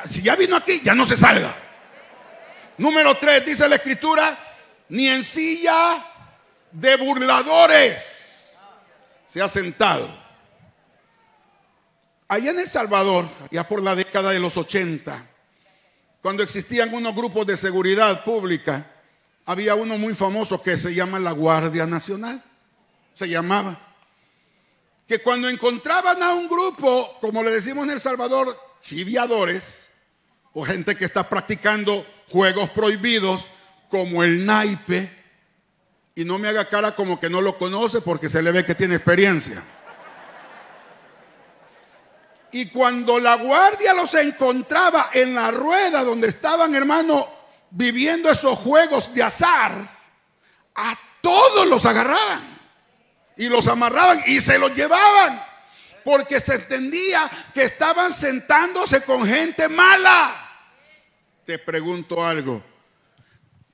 si 0.05 0.21
ya 0.21 0.35
vino 0.35 0.55
aquí, 0.55 0.81
ya 0.83 0.95
no 0.95 1.05
se 1.05 1.17
salga. 1.17 1.53
Número 2.77 3.15
tres, 3.17 3.45
dice 3.45 3.67
la 3.67 3.75
escritura, 3.75 4.37
ni 4.89 5.07
en 5.07 5.23
silla 5.23 6.05
de 6.71 6.95
burladores 6.97 8.57
se 9.25 9.41
ha 9.41 9.49
sentado. 9.49 10.07
Allá 12.27 12.51
en 12.51 12.59
El 12.59 12.67
Salvador, 12.67 13.27
ya 13.51 13.67
por 13.67 13.81
la 13.81 13.95
década 13.95 14.31
de 14.31 14.39
los 14.39 14.55
80, 14.55 15.27
cuando 16.21 16.43
existían 16.43 16.93
unos 16.93 17.15
grupos 17.15 17.45
de 17.47 17.57
seguridad 17.57 18.23
pública, 18.23 18.85
había 19.45 19.75
uno 19.75 19.97
muy 19.97 20.13
famoso 20.13 20.61
que 20.61 20.77
se 20.77 20.93
llama 20.93 21.17
la 21.19 21.31
Guardia 21.31 21.85
Nacional. 21.85 22.43
Se 23.13 23.27
llamaba. 23.27 23.79
Que 25.07 25.19
cuando 25.19 25.49
encontraban 25.49 26.21
a 26.21 26.33
un 26.33 26.47
grupo, 26.47 27.17
como 27.19 27.41
le 27.41 27.49
decimos 27.49 27.85
en 27.85 27.91
El 27.91 27.99
Salvador, 27.99 28.68
chiviadores 28.81 29.87
o 30.53 30.65
gente 30.65 30.95
que 30.95 31.05
está 31.05 31.27
practicando 31.27 32.05
juegos 32.29 32.69
prohibidos 32.71 33.47
como 33.89 34.23
el 34.23 34.45
naipe 34.45 35.09
y 36.15 36.25
no 36.25 36.37
me 36.37 36.47
haga 36.47 36.65
cara 36.65 36.95
como 36.95 37.19
que 37.19 37.29
no 37.29 37.41
lo 37.41 37.57
conoce 37.57 38.01
porque 38.01 38.29
se 38.29 38.41
le 38.41 38.51
ve 38.51 38.65
que 38.65 38.75
tiene 38.75 38.95
experiencia. 38.95 39.63
Y 42.51 42.67
cuando 42.69 43.19
la 43.19 43.35
guardia 43.35 43.93
los 43.93 44.13
encontraba 44.15 45.11
en 45.13 45.35
la 45.35 45.51
rueda 45.51 46.03
donde 46.03 46.27
estaban, 46.27 46.73
hermano, 46.73 47.27
viviendo 47.69 48.29
esos 48.29 48.57
juegos 48.57 49.13
de 49.13 49.23
azar, 49.23 49.97
a 50.75 50.99
todos 51.21 51.67
los 51.67 51.85
agarraban 51.85 52.57
y 53.37 53.49
los 53.49 53.67
amarraban 53.67 54.19
y 54.25 54.41
se 54.41 54.57
los 54.57 54.75
llevaban 54.75 55.48
porque 56.03 56.39
se 56.39 56.55
entendía 56.55 57.29
que 57.53 57.63
estaban 57.63 58.13
sentándose 58.13 59.01
con 59.01 59.25
gente 59.25 59.69
mala. 59.69 60.35
Te 61.45 61.59
pregunto 61.59 62.25
algo, 62.25 62.63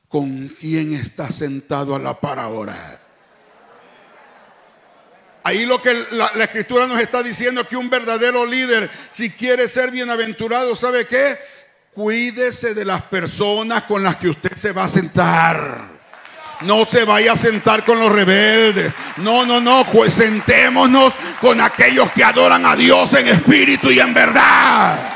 ¿con 0.07 0.49
quién 0.49 0.93
está 0.93 1.31
sentado 1.31 1.95
a 1.95 1.99
la 1.99 2.19
par 2.19 2.39
ahora? 2.39 2.75
Ahí 5.43 5.65
lo 5.65 5.79
que 5.81 5.93
la, 6.11 6.31
la, 6.33 6.43
escritura 6.45 6.87
nos 6.87 6.99
está 6.99 7.21
diciendo 7.21 7.67
que 7.67 7.77
un 7.77 7.89
verdadero 7.89 8.45
líder, 8.47 8.89
si 9.11 9.29
quiere 9.29 9.69
ser 9.69 9.91
bienaventurado, 9.91 10.75
¿sabe 10.75 11.05
qué? 11.05 11.37
Cuídese 11.91 12.73
de 12.73 12.83
las 12.83 13.03
personas 13.03 13.83
con 13.83 14.03
las 14.03 14.15
que 14.15 14.29
usted 14.29 14.55
se 14.55 14.71
va 14.71 14.85
a 14.85 14.89
sentar. 14.89 15.94
No 16.61 16.85
se 16.85 17.03
vaya 17.05 17.33
a 17.33 17.37
sentar 17.37 17.83
con 17.83 17.99
los 17.99 18.11
rebeldes. 18.11 18.93
No, 19.17 19.45
no, 19.45 19.59
no. 19.59 19.85
Pues 19.85 20.13
sentémonos 20.13 21.13
con 21.41 21.59
aquellos 21.61 22.11
que 22.11 22.23
adoran 22.23 22.65
a 22.65 22.75
Dios 22.75 23.13
en 23.13 23.27
espíritu 23.27 23.91
y 23.91 23.99
en 23.99 24.13
verdad. 24.13 25.13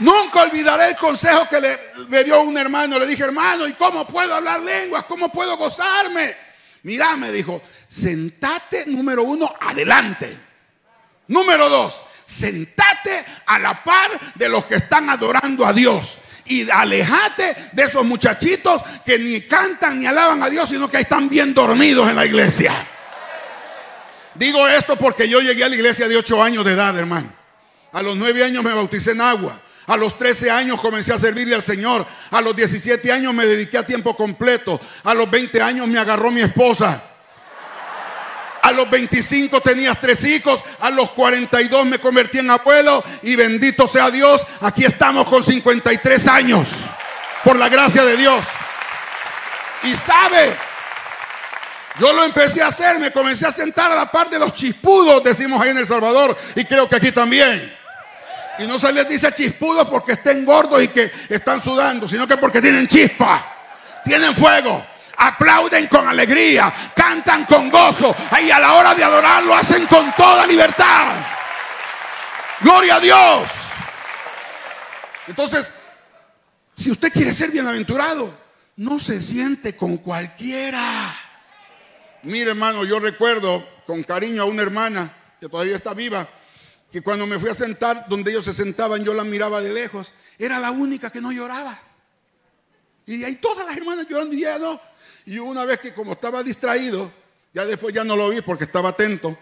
Nunca 0.00 0.42
olvidaré 0.42 0.88
el 0.88 0.96
consejo 0.96 1.48
que 1.48 1.60
le, 1.60 1.78
me 2.08 2.24
dio 2.24 2.40
un 2.42 2.56
hermano. 2.56 2.98
Le 2.98 3.06
dije, 3.06 3.24
hermano, 3.24 3.66
¿y 3.66 3.72
cómo 3.74 4.06
puedo 4.06 4.34
hablar 4.34 4.60
lenguas? 4.60 5.04
¿Cómo 5.04 5.30
puedo 5.30 5.56
gozarme? 5.56 6.34
Mira, 6.82 7.16
me 7.16 7.30
dijo, 7.30 7.62
sentate 7.86 8.84
número 8.86 9.22
uno 9.22 9.52
adelante. 9.60 10.38
Número 11.28 11.68
dos, 11.68 12.04
sentate 12.24 13.24
a 13.46 13.58
la 13.58 13.82
par 13.82 14.10
de 14.34 14.48
los 14.48 14.64
que 14.66 14.74
están 14.74 15.08
adorando 15.08 15.64
a 15.64 15.72
Dios 15.72 16.18
y 16.46 16.68
alejate 16.70 17.56
de 17.72 17.84
esos 17.84 18.04
muchachitos 18.04 18.82
que 19.04 19.18
ni 19.18 19.40
cantan 19.42 19.98
ni 19.98 20.06
alaban 20.06 20.42
a 20.42 20.50
Dios, 20.50 20.68
sino 20.68 20.88
que 20.88 20.98
están 20.98 21.28
bien 21.28 21.54
dormidos 21.54 22.08
en 22.08 22.16
la 22.16 22.26
iglesia. 22.26 22.86
Digo 24.34 24.66
esto 24.68 24.96
porque 24.96 25.28
yo 25.28 25.40
llegué 25.40 25.64
a 25.64 25.68
la 25.68 25.76
iglesia 25.76 26.08
de 26.08 26.16
8 26.16 26.42
años 26.42 26.64
de 26.64 26.72
edad, 26.72 26.96
hermano. 26.98 27.32
A 27.92 28.02
los 28.02 28.16
9 28.16 28.44
años 28.44 28.64
me 28.64 28.72
bauticé 28.72 29.12
en 29.12 29.20
agua. 29.20 29.60
A 29.86 29.96
los 29.96 30.18
13 30.18 30.50
años 30.50 30.80
comencé 30.80 31.12
a 31.12 31.18
servirle 31.18 31.54
al 31.54 31.62
Señor. 31.62 32.04
A 32.30 32.40
los 32.40 32.56
17 32.56 33.12
años 33.12 33.32
me 33.32 33.46
dediqué 33.46 33.78
a 33.78 33.86
tiempo 33.86 34.16
completo. 34.16 34.80
A 35.04 35.14
los 35.14 35.30
20 35.30 35.62
años 35.62 35.86
me 35.86 35.98
agarró 35.98 36.30
mi 36.30 36.40
esposa. 36.40 37.02
A 38.64 38.72
los 38.72 38.88
25 38.88 39.60
tenías 39.60 40.00
tres 40.00 40.24
hijos. 40.24 40.64
A 40.80 40.90
los 40.90 41.10
42 41.10 41.84
me 41.84 41.98
convertí 41.98 42.38
en 42.38 42.50
abuelo. 42.50 43.04
Y 43.22 43.36
bendito 43.36 43.86
sea 43.86 44.10
Dios, 44.10 44.44
aquí 44.62 44.86
estamos 44.86 45.28
con 45.28 45.44
53 45.44 46.26
años. 46.28 46.68
Por 47.44 47.56
la 47.56 47.68
gracia 47.68 48.02
de 48.04 48.16
Dios. 48.16 48.42
Y 49.82 49.94
sabe, 49.94 50.56
yo 51.98 52.14
lo 52.14 52.24
empecé 52.24 52.62
a 52.62 52.68
hacer. 52.68 52.98
Me 53.00 53.10
comencé 53.10 53.46
a 53.46 53.52
sentar 53.52 53.92
a 53.92 53.96
la 53.96 54.10
par 54.10 54.30
de 54.30 54.38
los 54.38 54.54
chispudos, 54.54 55.22
decimos 55.22 55.60
ahí 55.60 55.68
en 55.68 55.78
El 55.78 55.86
Salvador. 55.86 56.34
Y 56.54 56.64
creo 56.64 56.88
que 56.88 56.96
aquí 56.96 57.12
también. 57.12 57.70
Y 58.60 58.66
no 58.66 58.78
se 58.78 58.90
les 58.94 59.06
dice 59.06 59.30
chispudos 59.32 59.86
porque 59.88 60.12
estén 60.12 60.42
gordos 60.46 60.82
y 60.82 60.88
que 60.88 61.12
están 61.28 61.60
sudando, 61.60 62.08
sino 62.08 62.26
que 62.26 62.38
porque 62.38 62.62
tienen 62.62 62.88
chispa, 62.88 63.44
tienen 64.04 64.34
fuego 64.34 64.93
aplauden 65.16 65.86
con 65.88 66.06
alegría, 66.06 66.72
cantan 66.94 67.44
con 67.44 67.70
gozo 67.70 68.14
y 68.42 68.50
a 68.50 68.58
la 68.58 68.74
hora 68.74 68.94
de 68.94 69.04
adorar 69.04 69.44
lo 69.44 69.54
hacen 69.54 69.86
con 69.86 70.12
toda 70.12 70.46
libertad. 70.46 71.14
Gloria 72.60 72.96
a 72.96 73.00
Dios. 73.00 73.50
Entonces, 75.26 75.72
si 76.76 76.90
usted 76.90 77.12
quiere 77.12 77.32
ser 77.32 77.50
bienaventurado, 77.50 78.34
no 78.76 78.98
se 78.98 79.22
siente 79.22 79.76
con 79.76 79.98
cualquiera. 79.98 81.14
Mire, 82.22 82.50
hermano, 82.50 82.84
yo 82.84 82.98
recuerdo 82.98 83.66
con 83.86 84.02
cariño 84.02 84.42
a 84.42 84.46
una 84.46 84.62
hermana 84.62 85.12
que 85.40 85.48
todavía 85.48 85.76
está 85.76 85.94
viva, 85.94 86.26
que 86.90 87.02
cuando 87.02 87.26
me 87.26 87.38
fui 87.38 87.50
a 87.50 87.54
sentar 87.54 88.06
donde 88.08 88.30
ellos 88.30 88.44
se 88.44 88.54
sentaban, 88.54 89.04
yo 89.04 89.14
la 89.14 89.24
miraba 89.24 89.60
de 89.60 89.72
lejos. 89.72 90.14
Era 90.38 90.58
la 90.58 90.70
única 90.70 91.10
que 91.10 91.20
no 91.20 91.32
lloraba. 91.32 91.78
Y 93.06 93.22
ahí 93.24 93.36
todas 93.36 93.66
las 93.66 93.76
hermanas 93.76 94.06
llorando 94.08 94.34
y 94.34 94.40
ya 94.40 94.58
no. 94.58 94.80
Y 95.26 95.38
una 95.38 95.64
vez 95.64 95.80
que 95.80 95.94
como 95.94 96.12
estaba 96.12 96.42
distraído, 96.42 97.10
ya 97.52 97.64
después 97.64 97.94
ya 97.94 98.04
no 98.04 98.16
lo 98.16 98.28
vi 98.28 98.40
porque 98.42 98.64
estaba 98.64 98.90
atento. 98.90 99.36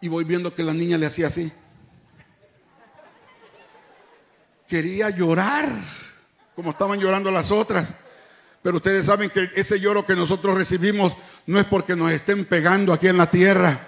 Y 0.00 0.08
voy 0.08 0.24
viendo 0.24 0.52
que 0.52 0.64
la 0.64 0.72
niña 0.72 0.98
le 0.98 1.06
hacía 1.06 1.28
así. 1.28 1.52
Quería 4.66 5.10
llorar, 5.10 5.68
como 6.56 6.70
estaban 6.70 6.98
llorando 6.98 7.30
las 7.30 7.50
otras. 7.50 7.94
Pero 8.62 8.76
ustedes 8.76 9.06
saben 9.06 9.30
que 9.30 9.50
ese 9.54 9.78
lloro 9.78 10.06
que 10.06 10.16
nosotros 10.16 10.56
recibimos 10.56 11.16
no 11.46 11.58
es 11.58 11.64
porque 11.66 11.94
nos 11.94 12.10
estén 12.10 12.44
pegando 12.44 12.92
aquí 12.92 13.08
en 13.08 13.18
la 13.18 13.30
tierra. 13.30 13.78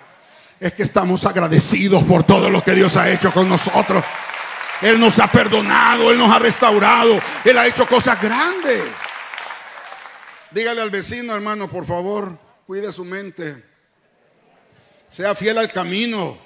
Es 0.60 0.74
que 0.74 0.82
estamos 0.82 1.24
agradecidos 1.24 2.04
por 2.04 2.24
todo 2.24 2.50
lo 2.50 2.62
que 2.62 2.74
Dios 2.74 2.96
ha 2.96 3.10
hecho 3.10 3.32
con 3.32 3.48
nosotros. 3.48 4.04
Él 4.82 5.00
nos 5.00 5.18
ha 5.18 5.30
perdonado, 5.30 6.12
Él 6.12 6.18
nos 6.18 6.30
ha 6.30 6.38
restaurado, 6.38 7.18
Él 7.44 7.58
ha 7.58 7.66
hecho 7.66 7.86
cosas 7.86 8.20
grandes. 8.20 8.82
Dígale 10.54 10.82
al 10.82 10.90
vecino, 10.90 11.34
hermano, 11.34 11.68
por 11.68 11.84
favor, 11.84 12.38
cuide 12.64 12.92
su 12.92 13.04
mente. 13.04 13.60
Sea 15.10 15.34
fiel 15.34 15.58
al 15.58 15.72
camino. 15.72 16.38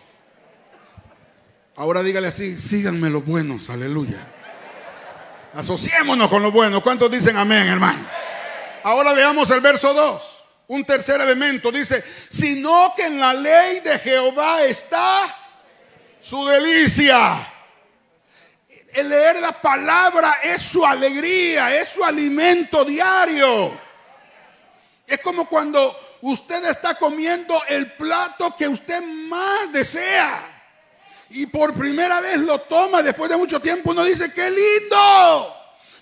Ahora 1.76 2.02
dígale 2.02 2.28
así, 2.28 2.58
síganme 2.58 3.10
los 3.10 3.22
buenos, 3.26 3.68
aleluya. 3.68 4.16
Asociémonos 5.52 6.30
con 6.30 6.42
los 6.42 6.50
buenos. 6.50 6.82
¿Cuántos 6.82 7.10
dicen 7.10 7.36
amén, 7.36 7.68
hermano? 7.68 8.08
Ahora 8.82 9.12
veamos 9.12 9.50
el 9.50 9.60
verso 9.60 9.92
2. 9.92 10.22
Un 10.68 10.84
tercer 10.86 11.20
elemento 11.20 11.70
dice, 11.70 12.02
sino 12.30 12.94
que 12.96 13.04
en 13.04 13.20
la 13.20 13.34
ley 13.34 13.80
de 13.80 13.98
Jehová 13.98 14.64
está 14.64 15.36
su 16.18 16.46
delicia. 16.46 17.46
El 18.94 19.10
leer 19.10 19.40
la 19.40 19.52
palabra 19.52 20.38
es 20.44 20.62
su 20.62 20.82
alegría, 20.84 21.78
es 21.78 21.90
su 21.90 22.02
alimento 22.02 22.86
diario. 22.86 23.87
Es 25.08 25.20
como 25.20 25.48
cuando 25.48 25.98
usted 26.20 26.62
está 26.66 26.94
comiendo 26.94 27.60
el 27.68 27.90
plato 27.92 28.54
que 28.56 28.68
usted 28.68 29.02
más 29.02 29.72
desea. 29.72 30.56
Y 31.30 31.46
por 31.46 31.72
primera 31.74 32.20
vez 32.20 32.38
lo 32.38 32.60
toma 32.60 33.02
después 33.02 33.30
de 33.30 33.38
mucho 33.38 33.58
tiempo. 33.58 33.92
Uno 33.92 34.04
dice, 34.04 34.30
qué 34.32 34.50
lindo. 34.50 35.56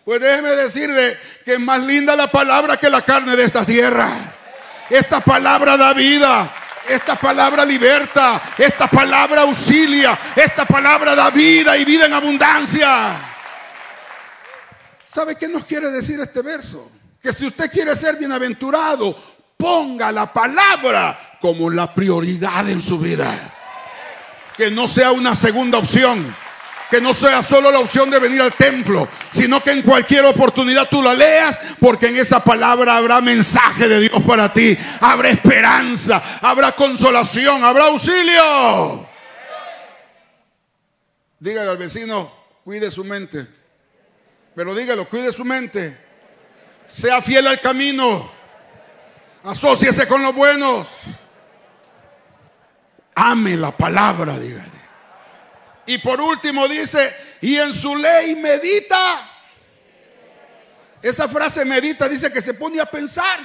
Pues 0.04 0.20
déjeme 0.20 0.50
decirle 0.50 1.16
que 1.44 1.54
es 1.54 1.60
más 1.60 1.80
linda 1.84 2.16
la 2.16 2.30
palabra 2.30 2.76
que 2.76 2.90
la 2.90 3.02
carne 3.02 3.36
de 3.36 3.44
esta 3.44 3.64
tierra. 3.64 4.08
Esta 4.90 5.20
palabra 5.20 5.76
da 5.76 5.92
vida. 5.92 6.52
Esta 6.88 7.14
palabra 7.14 7.64
liberta. 7.64 8.42
Esta 8.58 8.88
palabra 8.88 9.42
auxilia. 9.42 10.18
Esta 10.34 10.64
palabra 10.64 11.14
da 11.14 11.30
vida 11.30 11.76
y 11.76 11.84
vida 11.84 12.06
en 12.06 12.12
abundancia. 12.12 13.16
¿Sabe 15.06 15.36
qué 15.36 15.46
nos 15.48 15.64
quiere 15.64 15.90
decir 15.90 16.18
este 16.20 16.42
verso? 16.42 16.90
Que 17.26 17.32
si 17.32 17.44
usted 17.44 17.68
quiere 17.72 17.96
ser 17.96 18.18
bienaventurado, 18.18 19.12
ponga 19.56 20.12
la 20.12 20.32
palabra 20.32 21.38
como 21.40 21.68
la 21.68 21.92
prioridad 21.92 22.68
en 22.68 22.80
su 22.80 23.00
vida. 23.00 23.52
Que 24.56 24.70
no 24.70 24.86
sea 24.86 25.10
una 25.10 25.34
segunda 25.34 25.78
opción 25.78 26.32
que 26.88 27.00
no 27.00 27.12
sea 27.12 27.42
solo 27.42 27.72
la 27.72 27.80
opción 27.80 28.08
de 28.10 28.20
venir 28.20 28.40
al 28.40 28.52
templo, 28.52 29.08
sino 29.32 29.60
que 29.60 29.72
en 29.72 29.82
cualquier 29.82 30.24
oportunidad 30.24 30.88
tú 30.88 31.02
la 31.02 31.14
leas, 31.14 31.58
porque 31.80 32.06
en 32.06 32.16
esa 32.16 32.44
palabra 32.44 32.96
habrá 32.96 33.20
mensaje 33.20 33.88
de 33.88 33.98
Dios 34.02 34.22
para 34.24 34.52
ti, 34.52 34.78
habrá 35.00 35.30
esperanza, 35.30 36.22
habrá 36.40 36.70
consolación, 36.70 37.64
habrá 37.64 37.86
auxilio. 37.86 39.08
Dígale 41.40 41.72
al 41.72 41.76
vecino, 41.76 42.32
cuide 42.62 42.88
su 42.92 43.02
mente. 43.02 43.48
Pero 44.54 44.72
dígalo, 44.72 45.08
cuide 45.08 45.32
su 45.32 45.44
mente. 45.44 46.05
Sea 46.86 47.20
fiel 47.20 47.46
al 47.46 47.60
camino. 47.60 48.30
Asociese 49.44 50.08
con 50.08 50.22
los 50.22 50.34
buenos. 50.34 50.86
Ame 53.14 53.56
la 53.56 53.70
palabra, 53.70 54.38
dígale. 54.38 54.76
Y 55.86 55.98
por 55.98 56.20
último 56.20 56.66
dice, 56.66 57.14
y 57.40 57.56
en 57.56 57.72
su 57.72 57.94
ley 57.96 58.36
medita. 58.36 59.30
Esa 61.00 61.28
frase 61.28 61.64
medita 61.64 62.08
dice 62.08 62.32
que 62.32 62.42
se 62.42 62.54
pone 62.54 62.80
a 62.80 62.86
pensar, 62.86 63.38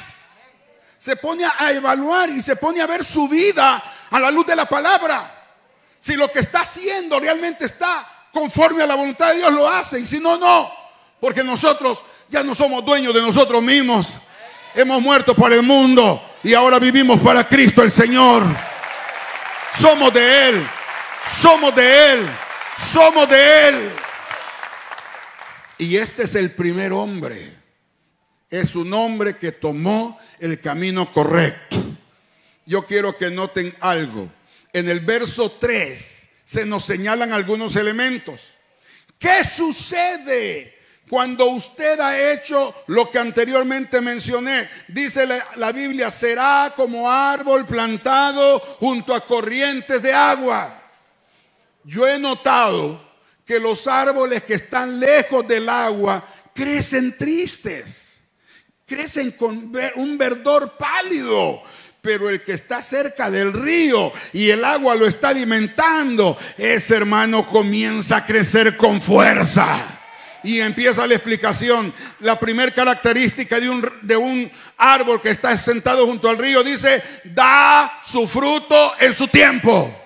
se 0.97 1.15
pone 1.15 1.45
a 1.45 1.71
evaluar 1.71 2.29
y 2.29 2.41
se 2.41 2.55
pone 2.55 2.81
a 2.81 2.87
ver 2.87 3.05
su 3.05 3.27
vida 3.29 3.83
a 4.09 4.19
la 4.19 4.31
luz 4.31 4.47
de 4.47 4.55
la 4.55 4.65
palabra. 4.65 5.39
Si 5.99 6.15
lo 6.15 6.31
que 6.31 6.39
está 6.39 6.61
haciendo 6.61 7.19
realmente 7.19 7.65
está 7.65 8.07
conforme 8.33 8.81
a 8.81 8.87
la 8.87 8.95
voluntad 8.95 9.29
de 9.29 9.37
Dios, 9.37 9.53
lo 9.53 9.69
hace. 9.69 9.99
Y 9.99 10.05
si 10.07 10.19
no, 10.19 10.37
no. 10.37 10.80
Porque 11.21 11.43
nosotros 11.43 12.03
ya 12.29 12.43
no 12.43 12.55
somos 12.55 12.83
dueños 12.83 13.13
de 13.13 13.21
nosotros 13.21 13.61
mismos. 13.61 14.07
Hemos 14.73 15.01
muerto 15.03 15.35
por 15.35 15.53
el 15.53 15.61
mundo 15.61 16.19
y 16.43 16.55
ahora 16.55 16.79
vivimos 16.79 17.19
para 17.19 17.47
Cristo 17.47 17.83
el 17.83 17.91
Señor. 17.91 18.43
Somos 19.79 20.11
de 20.11 20.49
Él. 20.49 20.67
Somos 21.31 21.75
de 21.75 22.13
Él. 22.13 22.27
Somos 22.83 23.29
de 23.29 23.69
Él. 23.69 23.91
Y 25.77 25.95
este 25.97 26.23
es 26.23 26.33
el 26.33 26.51
primer 26.51 26.91
hombre. 26.91 27.55
Es 28.49 28.75
un 28.75 28.91
hombre 28.91 29.37
que 29.37 29.51
tomó 29.51 30.19
el 30.39 30.59
camino 30.59 31.11
correcto. 31.13 31.77
Yo 32.65 32.83
quiero 32.83 33.15
que 33.15 33.29
noten 33.29 33.71
algo. 33.79 34.27
En 34.73 34.89
el 34.89 35.01
verso 35.01 35.51
3 35.51 36.29
se 36.45 36.65
nos 36.65 36.83
señalan 36.83 37.31
algunos 37.31 37.75
elementos. 37.75 38.41
¿Qué 39.19 39.45
sucede 39.45 40.70
cuando 41.11 41.45
usted 41.45 41.99
ha 41.99 42.31
hecho 42.31 42.73
lo 42.87 43.11
que 43.11 43.19
anteriormente 43.19 44.01
mencioné? 44.01 44.67
Dice 44.87 45.27
la, 45.57 45.71
Biblia, 45.71 46.09
será 46.09 46.73
como 46.75 47.11
árbol 47.11 47.67
plantado 47.67 48.59
junto 48.79 49.13
a 49.13 49.23
corrientes 49.23 50.01
de 50.01 50.11
agua 50.11 50.79
yo 51.83 52.07
he 52.07 52.19
notado 52.19 53.01
que 53.45 53.59
los 53.59 53.87
árboles 53.87 54.43
que 54.43 54.53
están 54.53 54.99
lejos 54.99 55.47
del 55.47 55.67
agua 55.67 56.23
crecen 56.53 57.17
tristes, 57.17 58.19
crecen 58.85 59.31
con 59.31 59.71
un 59.95 60.17
verdor 60.17 60.77
pálido. 60.77 61.61
Pero 62.01 62.29
el 62.31 62.43
que 62.43 62.53
está 62.53 62.81
cerca 62.81 63.29
del 63.29 63.53
río 63.53 64.11
y 64.33 64.49
el 64.49 64.65
agua 64.65 64.95
lo 64.95 65.05
está 65.05 65.29
alimentando, 65.29 66.35
ese 66.57 66.95
hermano 66.95 67.45
comienza 67.45 68.17
a 68.17 68.25
crecer 68.25 68.75
con 68.75 68.99
fuerza. 68.99 70.00
Y 70.43 70.59
empieza 70.59 71.07
la 71.07 71.15
explicación. 71.15 71.93
La 72.19 72.39
primera 72.39 72.71
característica 72.71 73.59
de 73.59 73.69
un, 73.69 73.91
de 74.01 74.17
un 74.17 74.51
árbol 74.77 75.21
que 75.21 75.29
está 75.29 75.55
sentado 75.57 76.05
junto 76.07 76.29
al 76.29 76.37
río 76.37 76.63
dice, 76.63 77.03
da 77.25 77.99
su 78.03 78.27
fruto 78.27 78.93
en 78.99 79.13
su 79.13 79.27
tiempo. 79.27 79.97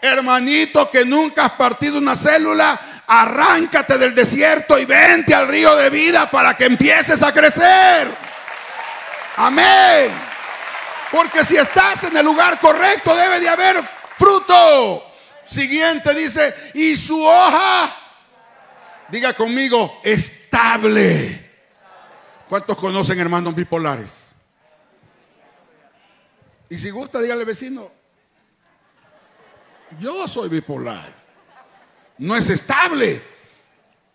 Hermanito 0.00 0.90
que 0.90 1.04
nunca 1.04 1.46
has 1.46 1.52
partido 1.52 1.98
una 1.98 2.16
célula, 2.16 2.78
arráncate 3.06 3.96
del 3.98 4.14
desierto 4.14 4.78
y 4.78 4.84
vente 4.84 5.34
al 5.34 5.48
río 5.48 5.74
de 5.76 5.88
vida 5.90 6.30
para 6.30 6.56
que 6.56 6.66
empieces 6.66 7.22
a 7.22 7.32
crecer. 7.32 8.14
Amén. 9.36 10.10
Porque 11.10 11.44
si 11.44 11.56
estás 11.56 12.04
en 12.04 12.16
el 12.16 12.24
lugar 12.24 12.58
correcto 12.60 13.14
debe 13.14 13.40
de 13.40 13.48
haber 13.48 13.82
fruto. 14.18 15.10
Siguiente 15.46 16.14
dice, 16.14 16.54
y 16.74 16.96
su 16.96 17.22
hoja, 17.22 17.94
diga 19.08 19.32
conmigo, 19.32 20.00
estable. 20.02 21.40
¿Cuántos 22.48 22.76
conocen 22.76 23.18
hermanos 23.18 23.54
bipolares? 23.54 24.28
Y 26.68 26.78
si 26.78 26.90
gusta, 26.90 27.20
dígale 27.20 27.44
vecino, 27.44 27.90
yo 30.00 30.26
soy 30.28 30.48
bipolar. 30.48 31.12
No 32.18 32.36
es 32.36 32.48
estable. 32.50 33.22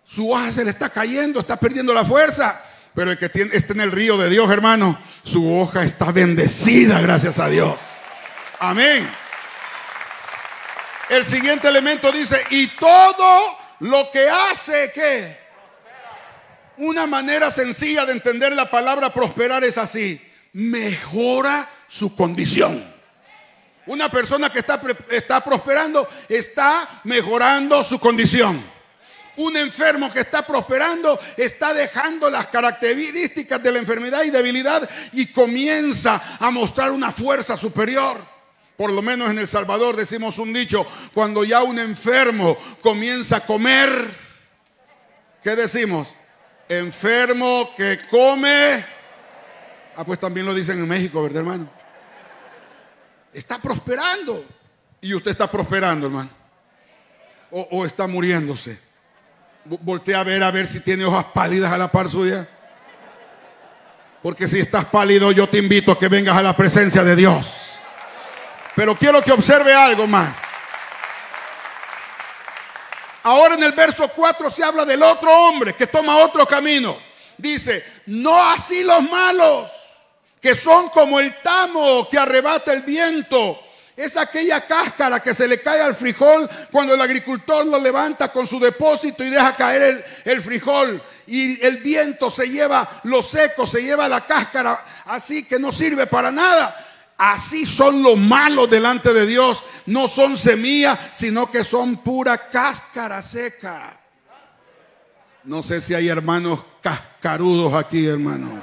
Su 0.04 0.32
hoja 0.32 0.52
se 0.52 0.64
le 0.64 0.72
está 0.72 0.90
cayendo, 0.90 1.40
está 1.40 1.58
perdiendo 1.58 1.94
la 1.94 2.04
fuerza. 2.04 2.64
Pero 2.96 3.12
el 3.12 3.18
que 3.18 3.30
tiene, 3.30 3.56
está 3.56 3.74
en 3.74 3.82
el 3.82 3.92
río 3.92 4.18
de 4.18 4.30
Dios, 4.30 4.50
hermano, 4.52 4.98
su 5.24 5.58
hoja 5.58 5.84
está 5.84 6.12
bendecida, 6.12 7.00
gracias 7.02 7.40
a 7.40 7.48
Dios. 7.48 7.76
Amén. 8.60 9.10
El 11.10 11.26
siguiente 11.26 11.68
elemento 11.68 12.12
dice, 12.12 12.38
y 12.50 12.68
todo 12.68 13.59
lo 13.80 14.10
que 14.12 14.30
hace 14.30 14.92
que 14.92 15.38
una 16.78 17.08
manera 17.08 17.52
sencilla 17.52 18.06
de 18.06 18.14
entender 18.14 18.54
la 18.54 18.72
palabra 18.72 19.14
prosperar 19.14 19.64
es 19.64 19.78
así, 19.78 20.22
mejora 20.54 21.70
su 21.88 22.16
condición. 22.16 22.84
Una 23.86 24.10
persona 24.10 24.50
que 24.50 24.60
está, 24.60 24.80
está 25.10 25.44
prosperando 25.44 26.08
está 26.28 26.88
mejorando 27.06 27.84
su 27.84 28.00
condición. 28.00 28.64
Un 29.38 29.58
enfermo 29.58 30.12
que 30.12 30.20
está 30.20 30.46
prosperando 30.46 31.20
está 31.38 31.74
dejando 31.74 32.30
las 32.30 32.48
características 32.48 33.64
de 33.64 33.72
la 33.72 33.80
enfermedad 33.80 34.24
y 34.24 34.30
debilidad 34.30 34.88
y 35.14 35.28
comienza 35.28 36.22
a 36.40 36.52
mostrar 36.52 36.92
una 36.92 37.12
fuerza 37.12 37.58
superior. 37.58 38.29
Por 38.80 38.94
lo 38.94 39.02
menos 39.02 39.30
en 39.30 39.38
El 39.38 39.46
Salvador 39.46 39.98
decimos 39.98 40.38
un 40.38 40.54
dicho, 40.54 40.88
cuando 41.14 41.44
ya 41.44 41.64
un 41.64 41.78
enfermo 41.80 42.58
comienza 42.82 43.36
a 43.36 43.46
comer, 43.46 43.90
¿qué 45.44 45.54
decimos? 45.58 46.08
Enfermo 46.70 47.72
que 47.76 48.00
come. 48.10 48.86
Ah, 49.98 50.06
pues 50.06 50.18
también 50.18 50.46
lo 50.46 50.54
dicen 50.54 50.80
en 50.80 50.88
México, 50.88 51.22
¿verdad, 51.22 51.40
hermano? 51.40 51.70
Está 53.34 53.60
prosperando. 53.60 54.46
Y 55.02 55.14
usted 55.14 55.32
está 55.32 55.52
prosperando, 55.52 56.06
hermano. 56.08 56.30
O, 57.52 57.86
está 57.86 58.08
muriéndose. 58.08 58.80
Voltea 59.66 60.22
a 60.22 60.24
ver 60.24 60.42
a 60.42 60.52
ver 60.52 60.68
si 60.68 60.80
tiene 60.80 61.04
hojas 61.04 61.26
pálidas 61.34 61.74
a 61.74 61.78
la 61.78 61.92
par 61.92 62.10
suya. 62.10 62.48
Porque 64.24 64.48
si 64.48 64.58
estás 64.58 64.86
pálido, 64.86 65.34
yo 65.34 65.50
te 65.50 65.58
invito 65.58 65.92
a 65.92 66.00
que 66.00 66.08
vengas 66.08 66.38
a 66.38 66.44
la 66.44 66.56
presencia 66.56 67.04
de 67.04 67.18
Dios. 67.18 67.59
Pero 68.80 68.96
quiero 68.96 69.22
que 69.22 69.34
observe 69.34 69.74
algo 69.74 70.08
más. 70.08 70.34
Ahora 73.24 73.56
en 73.56 73.64
el 73.64 73.74
verso 73.74 74.08
4 74.08 74.50
se 74.50 74.64
habla 74.64 74.86
del 74.86 75.04
otro 75.04 75.30
hombre 75.30 75.74
que 75.74 75.86
toma 75.86 76.16
otro 76.20 76.46
camino. 76.46 76.98
Dice, 77.38 77.84
no 78.06 78.42
así 78.42 78.86
los 78.86 79.04
malos, 79.04 79.70
que 80.40 80.56
son 80.56 80.88
como 80.92 81.20
el 81.20 81.42
tamo 81.42 82.08
que 82.08 82.18
arrebata 82.18 82.72
el 82.72 82.84
viento 82.84 83.60
es 83.98 84.16
aquella 84.16 84.66
cáscara 84.66 85.22
que 85.22 85.34
se 85.34 85.46
le 85.46 85.60
cae 85.62 85.82
al 85.82 85.94
frijol 85.94 86.50
cuando 86.72 86.94
el 86.94 87.02
agricultor 87.02 87.66
lo 87.66 87.80
levanta 87.80 88.32
con 88.32 88.48
su 88.48 88.58
depósito 88.58 89.26
y 89.26 89.30
deja 89.30 89.52
caer 89.52 89.82
el, 89.82 90.06
el, 90.24 90.42
frijol. 90.42 91.04
Y 91.28 91.62
el 91.66 91.80
viento 91.80 92.32
se 92.32 92.48
lleva 92.48 93.02
lo 93.04 93.22
seco, 93.22 93.68
se 93.68 93.84
lleva 93.84 94.08
la 94.08 94.26
cáscara 94.26 94.86
así 95.08 95.44
que 95.44 95.60
no 95.60 95.74
sirve 95.74 96.08
para 96.08 96.32
nada. 96.32 96.89
Así 97.20 97.68
son 97.68 98.02
los 98.02 98.18
malos 98.18 98.68
delante 98.68 99.14
de 99.14 99.28
Dios. 99.28 99.64
No 99.86 100.08
son 100.08 100.36
semillas, 100.38 100.98
sino 101.14 101.52
que 101.52 101.64
son 101.64 101.98
pura 101.98 102.50
cáscara 102.50 103.22
seca. 103.22 104.00
No 105.44 105.62
sé 105.62 105.82
si 105.82 105.94
hay 105.94 106.08
hermanos 106.08 106.62
cascarudos 106.82 107.74
aquí, 107.76 108.08
hermano 108.08 108.60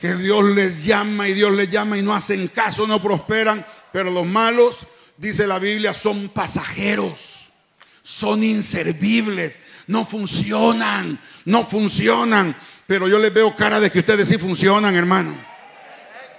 que 0.00 0.14
Dios 0.14 0.42
les 0.44 0.84
llama 0.84 1.28
y 1.28 1.34
Dios 1.34 1.52
les 1.52 1.70
llama 1.70 1.98
y 1.98 2.02
no 2.02 2.14
hacen 2.14 2.48
caso, 2.48 2.86
no 2.86 3.02
prosperan, 3.02 3.64
pero 3.92 4.10
los 4.10 4.26
malos, 4.26 4.86
dice 5.18 5.46
la 5.46 5.58
Biblia, 5.58 5.92
son 5.92 6.30
pasajeros, 6.30 7.52
son 8.02 8.42
inservibles, 8.42 9.60
no 9.88 10.06
funcionan, 10.06 11.20
no 11.44 11.66
funcionan, 11.66 12.56
pero 12.86 13.08
yo 13.08 13.18
les 13.18 13.32
veo 13.32 13.54
cara 13.54 13.78
de 13.78 13.92
que 13.92 13.98
ustedes 13.98 14.28
sí 14.28 14.38
funcionan, 14.38 14.94
hermano. 14.94 15.49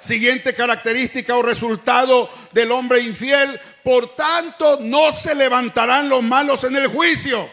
Siguiente 0.02 0.54
característica 0.56 1.36
o 1.36 1.42
resultado 1.42 2.30
del 2.52 2.72
hombre 2.72 3.02
infiel, 3.02 3.60
por 3.84 4.16
tanto 4.16 4.80
no 4.82 5.14
se 5.14 5.36
levantarán 5.36 6.10
los 6.10 6.24
malos 6.24 6.64
en 6.64 6.76
el 6.76 6.88
juicio. 6.88 7.50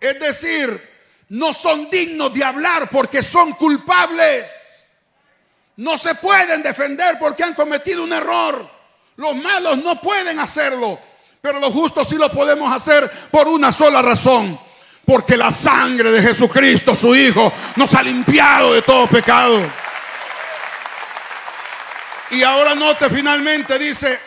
Es 0.00 0.18
decir, 0.18 0.90
no 1.28 1.54
son 1.54 1.88
dignos 1.90 2.34
de 2.34 2.42
hablar 2.42 2.90
porque 2.90 3.22
son 3.22 3.52
culpables 3.52 4.60
no 5.80 5.96
se 5.96 6.14
pueden 6.14 6.62
defender 6.62 7.18
porque 7.18 7.42
han 7.42 7.54
cometido 7.54 8.04
un 8.04 8.12
error. 8.12 8.68
Los 9.16 9.34
malos 9.34 9.78
no 9.78 9.98
pueden 9.98 10.38
hacerlo, 10.38 10.98
pero 11.40 11.58
los 11.58 11.72
justos 11.72 12.06
sí 12.06 12.16
lo 12.16 12.30
podemos 12.30 12.70
hacer 12.70 13.10
por 13.30 13.48
una 13.48 13.72
sola 13.72 14.02
razón. 14.02 14.60
Porque 15.06 15.38
la 15.38 15.50
sangre 15.50 16.10
de 16.10 16.20
Jesucristo, 16.20 16.94
su 16.94 17.16
Hijo, 17.16 17.50
nos 17.76 17.94
ha 17.94 18.02
limpiado 18.02 18.74
de 18.74 18.82
todo 18.82 19.06
pecado. 19.06 19.58
Y 22.30 22.42
ahora 22.42 22.74
note 22.74 23.10
finalmente, 23.10 23.78
dice, 23.78 24.18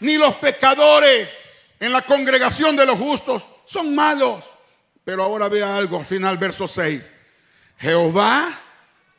ni 0.00 0.16
los 0.16 0.34
pecadores 0.36 1.28
en 1.78 1.92
la 1.92 2.02
congregación 2.02 2.76
de 2.76 2.86
los 2.86 2.98
justos 2.98 3.46
son 3.66 3.94
malos. 3.94 4.44
Pero 5.04 5.22
ahora 5.22 5.48
vea 5.48 5.76
algo 5.76 5.98
al 5.98 6.06
final, 6.06 6.38
verso 6.38 6.66
6. 6.66 7.02
Jehová 7.78 8.60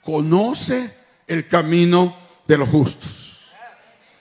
conoce 0.02 0.94
el 1.28 1.48
camino 1.48 2.18
de 2.48 2.58
los 2.58 2.70
justos. 2.70 3.52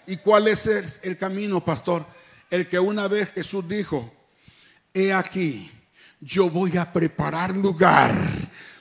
¿Y 0.07 0.17
cuál 0.17 0.49
es 0.49 0.67
el, 1.03 1.17
camino, 1.17 1.65
pastor? 1.65 2.05
El 2.51 2.67
que 2.67 2.79
una 2.79 3.09
vez 3.09 3.31
Jesús 3.35 3.69
dijo, 3.69 4.13
he 4.93 5.13
aquí, 5.13 5.71
yo 6.21 6.51
voy 6.51 6.77
a 6.77 6.93
preparar 6.93 7.57
lugar 7.57 8.15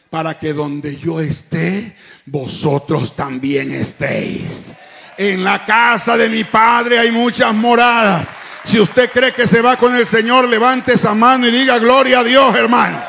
para 0.09 0.37
que 0.37 0.53
donde 0.53 0.97
yo 0.97 1.21
esté, 1.21 1.95
vosotros 2.25 3.15
también 3.15 3.71
estéis. 3.71 4.73
En 5.17 5.43
la 5.43 5.65
casa 5.65 6.17
de 6.17 6.29
mi 6.29 6.43
Padre 6.43 6.99
hay 6.99 7.11
muchas 7.11 7.53
moradas. 7.53 8.27
Si 8.63 8.79
usted 8.79 9.11
cree 9.11 9.33
que 9.33 9.47
se 9.47 9.61
va 9.61 9.77
con 9.77 9.95
el 9.95 10.07
Señor, 10.07 10.47
levante 10.47 10.93
esa 10.93 11.13
mano 11.13 11.47
y 11.47 11.51
diga 11.51 11.79
gloria 11.79 12.19
a 12.19 12.23
Dios, 12.23 12.55
hermano. 12.55 13.01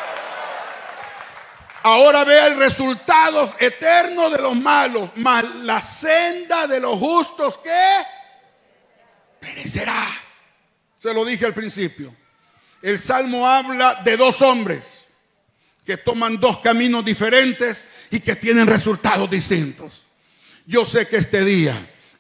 Ahora 1.84 2.24
vea 2.24 2.46
el 2.46 2.58
resultado 2.58 3.54
eterno 3.58 4.30
de 4.30 4.40
los 4.40 4.56
malos, 4.56 5.10
más 5.16 5.44
la 5.56 5.80
senda 5.80 6.66
de 6.66 6.80
los 6.80 6.96
justos 6.98 7.58
que 7.58 7.96
perecerá. 9.40 10.06
Se 10.98 11.12
lo 11.12 11.24
dije 11.24 11.44
al 11.44 11.54
principio. 11.54 12.14
El 12.80 12.98
salmo 12.98 13.46
habla 13.46 14.00
de 14.04 14.16
dos 14.16 14.42
hombres 14.42 15.04
que 15.84 15.96
toman 15.96 16.38
dos 16.38 16.58
caminos 16.58 17.04
diferentes 17.04 17.84
y 18.10 18.20
que 18.20 18.36
tienen 18.36 18.66
resultados 18.68 19.28
distintos. 19.28 20.04
Yo 20.66 20.86
sé 20.86 21.08
que 21.08 21.16
este 21.16 21.44
día 21.44 21.74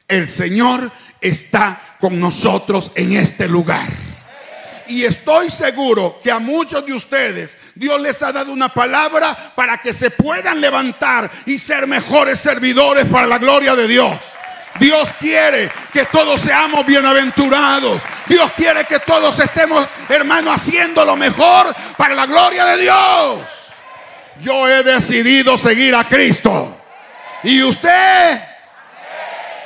el 0.08 0.28
Señor 0.28 0.90
está 1.20 1.80
con 2.00 2.18
nosotros 2.20 2.92
en 2.94 3.12
este 3.12 3.48
lugar. 3.48 3.88
Y 4.88 5.04
estoy 5.04 5.50
seguro 5.50 6.20
que 6.22 6.30
a 6.30 6.38
muchos 6.38 6.84
de 6.84 6.92
ustedes 6.92 7.56
Dios 7.74 8.00
les 8.00 8.22
ha 8.22 8.32
dado 8.32 8.52
una 8.52 8.68
palabra 8.68 9.34
para 9.54 9.78
que 9.78 9.94
se 9.94 10.10
puedan 10.10 10.60
levantar 10.60 11.30
y 11.46 11.58
ser 11.58 11.86
mejores 11.86 12.40
servidores 12.40 13.06
para 13.06 13.26
la 13.26 13.38
gloria 13.38 13.74
de 13.74 13.88
Dios. 13.88 14.18
Dios 14.78 15.10
quiere 15.18 15.70
que 15.92 16.04
todos 16.06 16.40
seamos 16.40 16.84
bienaventurados. 16.84 18.02
Dios 18.26 18.50
quiere 18.56 18.84
que 18.84 18.98
todos 19.00 19.38
estemos, 19.38 19.86
hermanos, 20.08 20.54
haciendo 20.56 21.04
lo 21.04 21.16
mejor 21.16 21.74
para 21.96 22.14
la 22.14 22.26
gloria 22.26 22.64
de 22.66 22.82
Dios. 22.82 23.40
Yo 24.40 24.66
he 24.68 24.82
decidido 24.82 25.56
seguir 25.56 25.94
a 25.94 26.04
Cristo. 26.04 26.78
Y 27.44 27.62
usted 27.62 28.40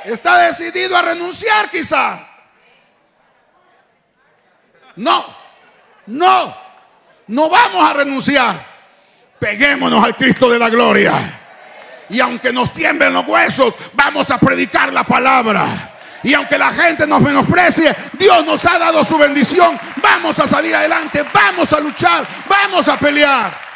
está 0.07 0.39
decidido 0.39 0.97
a 0.97 1.03
renunciar 1.03 1.71
quizá. 1.71 2.27
No, 4.97 5.25
no, 6.07 6.57
no 7.29 7.51
vamos 7.51 7.91
a 7.91 7.95
renunciar. 7.95 8.77
Peguémonos 9.39 10.03
al 10.05 10.17
Cristo 10.17 10.49
de 10.49 10.59
la 10.59 10.71
gloria. 10.71 11.13
Y 12.09 12.21
aunque 12.21 12.53
nos 12.53 12.73
tiemblen 12.73 13.13
los 13.13 13.27
huesos, 13.27 13.75
vamos 13.93 14.31
a 14.31 14.39
predicar 14.39 14.93
la 14.93 15.05
palabra. 15.05 15.67
Y 16.23 16.35
aunque 16.35 16.59
la 16.59 16.73
gente 16.73 17.07
nos 17.07 17.21
menosprecie, 17.21 17.95
Dios 18.15 18.45
nos 18.45 18.65
ha 18.67 18.79
dado 18.79 19.05
su 19.05 19.19
bendición. 19.19 19.79
Vamos 19.97 20.39
a 20.39 20.49
salir 20.49 20.75
adelante, 20.75 21.25
vamos 21.33 21.73
a 21.73 21.81
luchar, 21.81 22.27
vamos 22.49 22.89
a 22.89 22.99
pelear. 22.99 23.67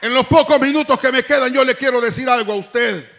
En 0.00 0.14
los 0.14 0.26
pocos 0.26 0.58
minutos 0.60 0.98
que 0.98 1.12
me 1.12 1.22
quedan, 1.22 1.52
yo 1.52 1.64
le 1.64 1.74
quiero 1.74 2.00
decir 2.00 2.28
algo 2.28 2.52
a 2.52 2.56
usted, 2.56 3.11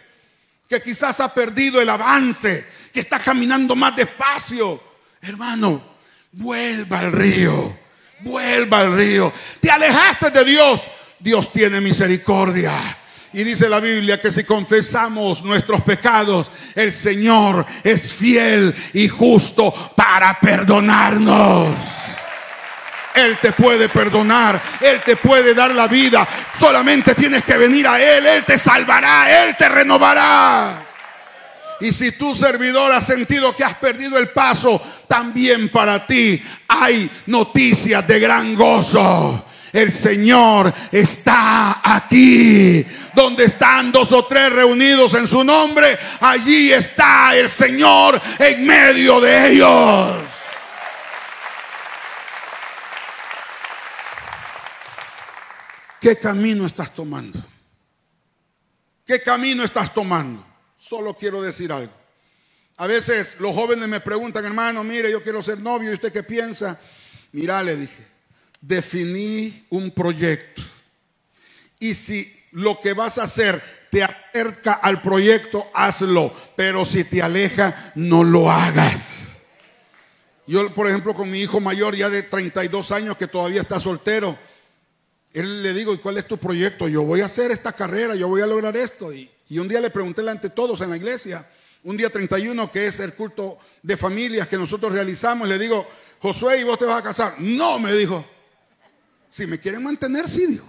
que 0.68 0.82
quizás 0.82 1.20
ha 1.20 1.32
perdido 1.32 1.80
el 1.80 1.88
avance, 1.88 2.66
que 2.92 3.00
está 3.00 3.18
caminando 3.18 3.74
más 3.76 3.94
despacio 3.96 4.80
Hermano, 5.26 5.82
vuelva 6.32 6.98
al 6.98 7.12
río. 7.12 7.78
Vuelva 8.20 8.80
al 8.80 8.94
río. 8.94 9.32
Te 9.58 9.70
alejaste 9.70 10.30
de 10.30 10.44
Dios. 10.44 10.82
Dios 11.18 11.50
tiene 11.50 11.80
misericordia. 11.80 12.72
Y 13.32 13.42
dice 13.42 13.70
la 13.70 13.80
Biblia 13.80 14.20
que 14.20 14.30
si 14.30 14.44
confesamos 14.44 15.42
nuestros 15.42 15.80
pecados, 15.80 16.50
el 16.74 16.92
Señor 16.92 17.64
es 17.82 18.12
fiel 18.12 18.74
y 18.92 19.08
justo 19.08 19.72
para 19.96 20.38
perdonarnos. 20.38 21.74
Él 23.14 23.38
te 23.40 23.52
puede 23.52 23.88
perdonar, 23.88 24.60
Él 24.80 25.00
te 25.04 25.16
puede 25.16 25.54
dar 25.54 25.74
la 25.74 25.86
vida. 25.86 26.26
Solamente 26.58 27.14
tienes 27.14 27.44
que 27.44 27.56
venir 27.56 27.86
a 27.86 28.00
Él, 28.00 28.26
Él 28.26 28.44
te 28.44 28.58
salvará, 28.58 29.44
Él 29.44 29.56
te 29.56 29.68
renovará. 29.68 30.84
Y 31.80 31.92
si 31.92 32.12
tu 32.12 32.34
servidor 32.34 32.92
ha 32.92 33.02
sentido 33.02 33.54
que 33.54 33.64
has 33.64 33.74
perdido 33.74 34.18
el 34.18 34.28
paso, 34.28 34.80
también 35.06 35.68
para 35.68 36.06
ti 36.06 36.42
hay 36.68 37.10
noticias 37.26 38.06
de 38.06 38.18
gran 38.18 38.54
gozo. 38.54 39.44
El 39.72 39.92
Señor 39.92 40.72
está 40.92 41.80
aquí. 41.82 42.86
Donde 43.12 43.44
están 43.44 43.90
dos 43.90 44.12
o 44.12 44.24
tres 44.24 44.52
reunidos 44.52 45.14
en 45.14 45.26
su 45.26 45.42
nombre, 45.42 45.98
allí 46.20 46.72
está 46.72 47.36
el 47.36 47.48
Señor 47.48 48.20
en 48.38 48.64
medio 48.64 49.20
de 49.20 49.52
ellos. 49.52 50.33
¿Qué 56.04 56.18
camino 56.18 56.66
estás 56.66 56.94
tomando? 56.94 57.42
¿Qué 59.06 59.22
camino 59.22 59.64
estás 59.64 59.94
tomando? 59.94 60.44
Solo 60.76 61.14
quiero 61.14 61.40
decir 61.40 61.72
algo. 61.72 61.94
A 62.76 62.86
veces 62.86 63.38
los 63.40 63.54
jóvenes 63.54 63.88
me 63.88 64.00
preguntan, 64.00 64.44
hermano, 64.44 64.84
mire, 64.84 65.10
yo 65.10 65.22
quiero 65.22 65.42
ser 65.42 65.60
novio, 65.60 65.90
¿y 65.90 65.94
usted 65.94 66.12
qué 66.12 66.22
piensa? 66.22 66.78
Mira, 67.32 67.62
le 67.62 67.76
dije, 67.76 68.06
definí 68.60 69.64
un 69.70 69.92
proyecto. 69.92 70.60
Y 71.78 71.94
si 71.94 72.38
lo 72.50 72.78
que 72.82 72.92
vas 72.92 73.16
a 73.16 73.22
hacer 73.22 73.62
te 73.90 74.04
acerca 74.04 74.74
al 74.74 75.00
proyecto, 75.00 75.70
hazlo. 75.72 76.34
Pero 76.54 76.84
si 76.84 77.04
te 77.04 77.22
aleja, 77.22 77.92
no 77.94 78.24
lo 78.24 78.50
hagas. 78.50 79.40
Yo, 80.46 80.68
por 80.74 80.86
ejemplo, 80.86 81.14
con 81.14 81.30
mi 81.30 81.40
hijo 81.40 81.60
mayor 81.60 81.96
ya 81.96 82.10
de 82.10 82.24
32 82.24 82.92
años 82.92 83.16
que 83.16 83.26
todavía 83.26 83.62
está 83.62 83.80
soltero, 83.80 84.38
él 85.34 85.62
le 85.62 85.74
digo, 85.74 85.92
¿y 85.92 85.98
cuál 85.98 86.16
es 86.16 86.26
tu 86.26 86.38
proyecto? 86.38 86.88
Yo 86.88 87.02
voy 87.02 87.20
a 87.20 87.26
hacer 87.26 87.50
esta 87.50 87.72
carrera, 87.72 88.14
yo 88.14 88.28
voy 88.28 88.40
a 88.40 88.46
lograr 88.46 88.76
esto. 88.76 89.12
Y, 89.12 89.28
y 89.48 89.58
un 89.58 89.68
día 89.68 89.80
le 89.80 89.90
pregunté 89.90 90.28
ante 90.30 90.48
todos 90.48 90.80
en 90.80 90.90
la 90.90 90.96
iglesia, 90.96 91.46
un 91.82 91.96
día 91.96 92.08
31 92.08 92.70
que 92.70 92.86
es 92.86 93.00
el 93.00 93.14
culto 93.14 93.58
de 93.82 93.96
familias 93.96 94.46
que 94.46 94.56
nosotros 94.56 94.92
realizamos, 94.92 95.48
le 95.48 95.58
digo, 95.58 95.86
Josué, 96.20 96.60
¿y 96.60 96.64
vos 96.64 96.78
te 96.78 96.86
vas 96.86 97.00
a 97.00 97.02
casar? 97.02 97.34
No, 97.40 97.78
me 97.78 97.92
dijo. 97.92 98.24
Si 99.28 99.46
me 99.46 99.58
quieren 99.58 99.82
mantener, 99.82 100.28
sí, 100.28 100.46
dijo. 100.46 100.64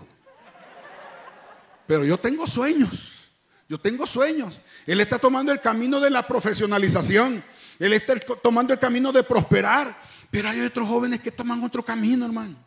Pero 1.88 2.04
yo 2.04 2.18
tengo 2.18 2.48
sueños. 2.48 3.30
Yo 3.70 3.80
tengo 3.80 4.08
sueños. 4.08 4.60
Él 4.88 5.00
está 5.00 5.20
tomando 5.20 5.52
el 5.52 5.62
camino 5.62 6.00
de 6.00 6.10
la 6.10 6.28
profesionalización. 6.28 7.44
Él 7.80 7.94
está 7.94 8.20
tomando 8.20 8.74
el 8.74 8.80
camino 8.80 9.12
de 9.12 9.24
prosperar. 9.24 9.96
Pero 10.32 10.50
hay 10.50 10.62
otros 10.62 10.88
jóvenes 10.88 11.22
que 11.22 11.32
toman 11.32 11.64
otro 11.64 11.86
camino, 11.86 12.26
hermano. 12.26 12.65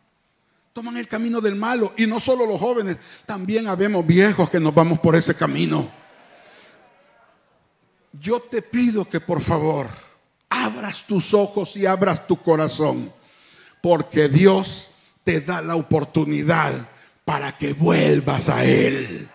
Toman 0.78 0.96
el 0.96 1.08
camino 1.08 1.40
del 1.40 1.56
malo. 1.56 1.92
Y 1.96 2.06
no 2.06 2.20
solo 2.20 2.46
los 2.46 2.60
jóvenes, 2.60 2.98
también 3.26 3.66
habemos 3.66 4.06
viejos 4.06 4.48
que 4.48 4.60
nos 4.60 4.72
vamos 4.72 5.00
por 5.00 5.16
ese 5.16 5.34
camino. 5.34 5.90
Yo 8.12 8.38
te 8.38 8.62
pido 8.62 9.04
que 9.08 9.18
por 9.18 9.40
favor 9.40 9.88
abras 10.48 11.04
tus 11.04 11.34
ojos 11.34 11.76
y 11.76 11.84
abras 11.84 12.28
tu 12.28 12.40
corazón. 12.40 13.12
Porque 13.82 14.28
Dios 14.28 14.90
te 15.24 15.40
da 15.40 15.62
la 15.62 15.74
oportunidad 15.74 16.72
para 17.24 17.50
que 17.50 17.72
vuelvas 17.72 18.48
a 18.48 18.64
Él 18.64 19.28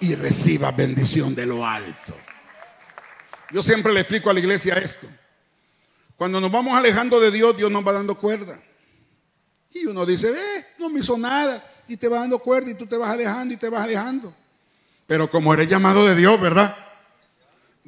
y 0.00 0.16
recibas 0.16 0.74
bendición 0.74 1.32
de 1.36 1.46
lo 1.46 1.64
alto. 1.64 2.12
Yo 3.52 3.62
siempre 3.62 3.92
le 3.92 4.00
explico 4.00 4.30
a 4.30 4.34
la 4.34 4.40
iglesia 4.40 4.74
esto. 4.74 5.06
Cuando 6.16 6.40
nos 6.40 6.50
vamos 6.50 6.76
alejando 6.76 7.20
de 7.20 7.30
Dios, 7.30 7.56
Dios 7.56 7.70
nos 7.70 7.86
va 7.86 7.92
dando 7.92 8.16
cuerda. 8.16 8.58
Y 9.74 9.86
uno 9.86 10.04
dice, 10.04 10.30
eh, 10.30 10.66
no 10.78 10.90
me 10.90 11.00
hizo 11.00 11.16
nada. 11.16 11.62
Y 11.88 11.96
te 11.96 12.08
va 12.08 12.18
dando 12.20 12.38
cuerda 12.38 12.70
y 12.70 12.74
tú 12.74 12.86
te 12.86 12.96
vas 12.96 13.10
alejando 13.10 13.54
y 13.54 13.56
te 13.56 13.68
vas 13.68 13.84
alejando. 13.84 14.34
Pero 15.06 15.30
como 15.30 15.52
eres 15.52 15.68
llamado 15.68 16.06
de 16.06 16.14
Dios, 16.14 16.40
¿verdad? 16.40 16.76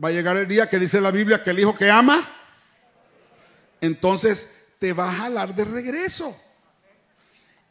Va 0.02 0.08
a 0.08 0.12
llegar 0.12 0.36
el 0.36 0.48
día 0.48 0.68
que 0.68 0.78
dice 0.78 1.00
la 1.00 1.10
Biblia 1.10 1.42
que 1.42 1.50
el 1.50 1.60
hijo 1.60 1.76
que 1.76 1.90
ama, 1.90 2.26
entonces 3.80 4.50
te 4.78 4.92
va 4.92 5.08
a 5.08 5.14
jalar 5.14 5.54
de 5.54 5.64
regreso. 5.64 6.36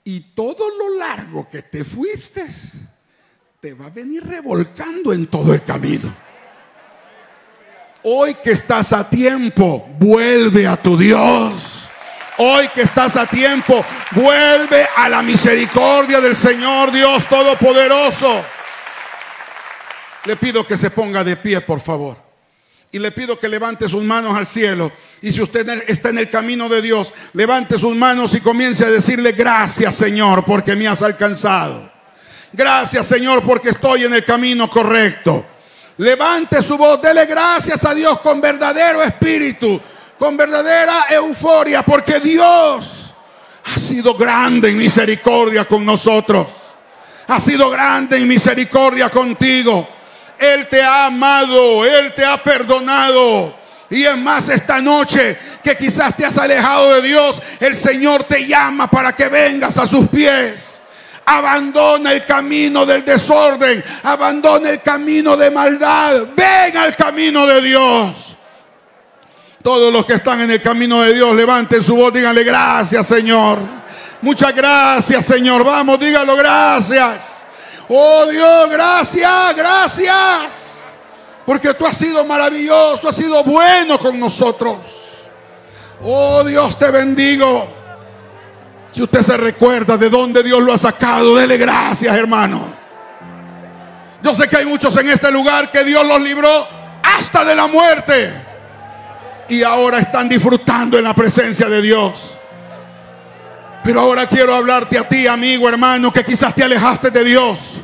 Y 0.03 0.19
todo 0.19 0.69
lo 0.77 0.97
largo 0.97 1.47
que 1.49 1.61
te 1.61 1.83
fuiste, 1.83 2.45
te 3.59 3.73
va 3.73 3.87
a 3.87 3.89
venir 3.89 4.25
revolcando 4.25 5.13
en 5.13 5.27
todo 5.27 5.53
el 5.53 5.63
camino. 5.63 6.13
Hoy 8.03 8.33
que 8.35 8.51
estás 8.51 8.91
a 8.91 9.09
tiempo, 9.09 9.87
vuelve 9.97 10.67
a 10.67 10.75
tu 10.75 10.97
Dios. 10.97 11.87
Hoy 12.37 12.67
que 12.69 12.81
estás 12.81 13.15
a 13.15 13.27
tiempo, 13.27 13.85
vuelve 14.13 14.85
a 14.95 15.09
la 15.09 15.21
misericordia 15.21 16.21
del 16.21 16.35
Señor 16.35 16.91
Dios 16.91 17.27
Todopoderoso. 17.27 18.43
Le 20.25 20.35
pido 20.37 20.65
que 20.65 20.77
se 20.77 20.89
ponga 20.89 21.23
de 21.23 21.35
pie, 21.35 21.61
por 21.61 21.79
favor. 21.79 22.17
Y 22.91 22.99
le 22.99 23.11
pido 23.11 23.37
que 23.37 23.49
levante 23.49 23.89
sus 23.89 24.03
manos 24.03 24.37
al 24.37 24.45
cielo. 24.45 24.91
Y 25.21 25.31
si 25.31 25.41
usted 25.41 25.67
está 25.87 26.09
en 26.09 26.19
el 26.19 26.29
camino 26.29 26.69
de 26.69 26.81
Dios, 26.81 27.13
levante 27.33 27.79
sus 27.79 27.95
manos 27.95 28.33
y 28.35 28.41
comience 28.41 28.85
a 28.85 28.89
decirle 28.89 29.31
gracias 29.31 29.95
Señor 29.95 30.45
porque 30.45 30.75
me 30.75 30.87
has 30.87 31.01
alcanzado. 31.01 31.91
Gracias 32.51 33.07
Señor 33.07 33.41
porque 33.43 33.69
estoy 33.69 34.03
en 34.03 34.13
el 34.13 34.23
camino 34.23 34.69
correcto. 34.69 35.45
Levante 35.97 36.61
su 36.61 36.77
voz, 36.77 37.01
dele 37.01 37.25
gracias 37.25 37.85
a 37.85 37.93
Dios 37.93 38.19
con 38.19 38.41
verdadero 38.41 39.01
espíritu, 39.01 39.79
con 40.19 40.35
verdadera 40.37 41.05
euforia 41.09 41.83
porque 41.83 42.19
Dios 42.19 43.02
ha 43.65 43.79
sido 43.79 44.15
grande 44.15 44.69
en 44.69 44.77
misericordia 44.77 45.65
con 45.65 45.85
nosotros. 45.85 46.47
Ha 47.27 47.39
sido 47.39 47.69
grande 47.69 48.17
en 48.17 48.27
misericordia 48.27 49.09
contigo. 49.09 49.87
Él 50.37 50.67
te 50.67 50.81
ha 50.81 51.05
amado, 51.05 51.85
Él 51.85 52.13
te 52.13 52.25
ha 52.25 52.37
perdonado. 52.37 53.55
Y 53.89 54.03
es 54.03 54.17
más, 54.17 54.49
esta 54.49 54.81
noche 54.81 55.37
que 55.63 55.77
quizás 55.77 56.17
te 56.17 56.25
has 56.25 56.37
alejado 56.37 56.95
de 56.95 57.01
Dios, 57.07 57.41
el 57.59 57.75
Señor 57.75 58.23
te 58.23 58.45
llama 58.45 58.89
para 58.89 59.13
que 59.13 59.29
vengas 59.29 59.77
a 59.77 59.87
sus 59.87 60.07
pies. 60.07 60.81
Abandona 61.25 62.11
el 62.11 62.25
camino 62.25 62.85
del 62.85 63.05
desorden, 63.05 63.81
abandona 64.03 64.69
el 64.69 64.81
camino 64.81 65.37
de 65.37 65.51
maldad, 65.51 66.27
ven 66.35 66.75
al 66.75 66.95
camino 66.95 67.45
de 67.45 67.61
Dios. 67.61 68.32
Todos 69.63 69.93
los 69.93 70.05
que 70.05 70.15
están 70.15 70.41
en 70.41 70.51
el 70.51 70.61
camino 70.61 71.01
de 71.01 71.13
Dios, 71.13 71.33
levanten 71.33 71.81
su 71.81 71.95
voz, 71.95 72.13
díganle 72.13 72.43
gracias 72.43 73.07
Señor. 73.07 73.59
Muchas 74.21 74.53
gracias 74.53 75.25
Señor, 75.25 75.63
vamos, 75.63 75.97
díganlo 75.99 76.35
gracias. 76.35 77.43
Oh 77.87 78.25
Dios, 78.25 78.69
gracias, 78.69 79.55
gracias. 79.55 80.95
Porque 81.45 81.73
tú 81.73 81.85
has 81.85 81.97
sido 81.97 82.25
maravilloso, 82.25 83.07
has 83.07 83.15
sido 83.15 83.41
bueno 83.45 83.97
con 83.97 84.19
nosotros. 84.19 84.75
Oh 86.01 86.43
Dios, 86.43 86.77
te 86.77 86.91
bendigo. 86.91 87.65
Si 88.91 89.01
usted 89.01 89.21
se 89.21 89.37
recuerda 89.37 89.97
de 89.97 90.09
dónde 90.09 90.43
Dios 90.43 90.61
lo 90.61 90.73
ha 90.73 90.77
sacado, 90.77 91.37
dele 91.37 91.57
gracias, 91.57 92.13
hermano. 92.13 92.61
Yo 94.21 94.35
sé 94.35 94.49
que 94.49 94.57
hay 94.57 94.65
muchos 94.65 94.95
en 94.97 95.09
este 95.09 95.31
lugar 95.31 95.71
que 95.71 95.85
Dios 95.85 96.05
los 96.05 96.19
libró 96.19 96.67
hasta 97.01 97.45
de 97.45 97.55
la 97.55 97.67
muerte. 97.67 98.52
Y 99.49 99.63
ahora 99.63 99.99
están 99.99 100.29
disfrutando 100.29 100.97
en 100.97 101.03
la 101.03 101.13
presencia 101.13 101.67
de 101.67 101.81
Dios. 101.81 102.35
Pero 103.83 103.99
ahora 103.99 104.25
quiero 104.27 104.55
hablarte 104.55 104.97
a 104.97 105.07
ti, 105.07 105.27
amigo, 105.27 105.67
hermano, 105.67 106.11
que 106.11 106.23
quizás 106.23 106.55
te 106.55 106.63
alejaste 106.63 107.11
de 107.11 107.23
Dios. 107.23 107.79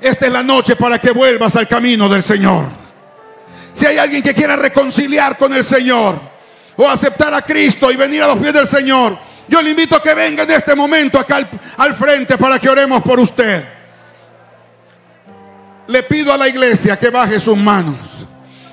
Esta 0.00 0.26
es 0.26 0.32
la 0.32 0.42
noche 0.42 0.76
para 0.76 0.98
que 0.98 1.10
vuelvas 1.10 1.56
al 1.56 1.66
camino 1.66 2.08
del 2.08 2.22
Señor. 2.22 2.66
Si 3.72 3.86
hay 3.86 3.98
alguien 3.98 4.22
que 4.22 4.34
quiera 4.34 4.56
reconciliar 4.56 5.38
con 5.38 5.54
el 5.54 5.64
Señor 5.64 6.20
o 6.76 6.88
aceptar 6.88 7.32
a 7.32 7.42
Cristo 7.42 7.90
y 7.90 7.96
venir 7.96 8.22
a 8.22 8.28
los 8.28 8.38
pies 8.38 8.52
del 8.52 8.66
Señor, 8.66 9.16
yo 9.48 9.62
le 9.62 9.70
invito 9.70 9.96
a 9.96 10.02
que 10.02 10.14
venga 10.14 10.42
en 10.42 10.50
este 10.50 10.74
momento 10.74 11.18
acá 11.18 11.36
al, 11.36 11.48
al 11.78 11.94
frente 11.94 12.36
para 12.36 12.58
que 12.58 12.68
oremos 12.68 13.02
por 13.02 13.18
usted. 13.18 13.64
Le 15.86 16.02
pido 16.02 16.32
a 16.32 16.36
la 16.36 16.48
iglesia 16.48 16.98
que 16.98 17.10
baje 17.10 17.40
sus 17.40 17.56
manos. 17.56 17.96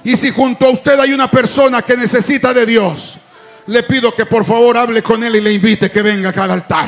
Y 0.08 0.16
si 0.16 0.32
junto 0.32 0.68
a 0.68 0.70
usted 0.70 0.98
hay 1.02 1.12
una 1.12 1.30
persona 1.30 1.82
que 1.82 1.98
necesita 1.98 2.54
de 2.54 2.66
Dios, 2.66 3.18
le 3.66 3.84
pido 3.84 4.16
que 4.16 4.26
por 4.26 4.46
favor 4.46 4.78
hable 4.78 5.04
con 5.04 5.22
él 5.22 5.36
y 5.36 5.42
le 5.42 5.52
invite 5.52 5.92
que 5.92 6.02
venga 6.02 6.30
acá 6.30 6.46
al 6.46 6.52
altar. 6.52 6.88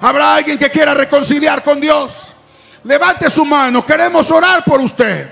¿Habrá 0.00 0.34
alguien 0.34 0.58
que 0.58 0.68
quiera 0.68 0.92
reconciliar 0.92 1.62
con 1.62 1.80
Dios? 1.80 2.34
Levante 2.82 3.30
su 3.30 3.44
mano, 3.44 3.86
queremos 3.86 4.28
orar 4.32 4.64
por 4.64 4.80
usted. 4.80 5.30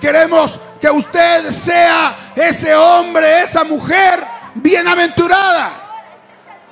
Queremos 0.00 0.58
que 0.80 0.90
usted 0.90 1.52
sea 1.52 2.32
ese 2.34 2.74
hombre, 2.74 3.42
esa 3.42 3.62
mujer 3.62 4.18
bienaventurada, 4.56 5.70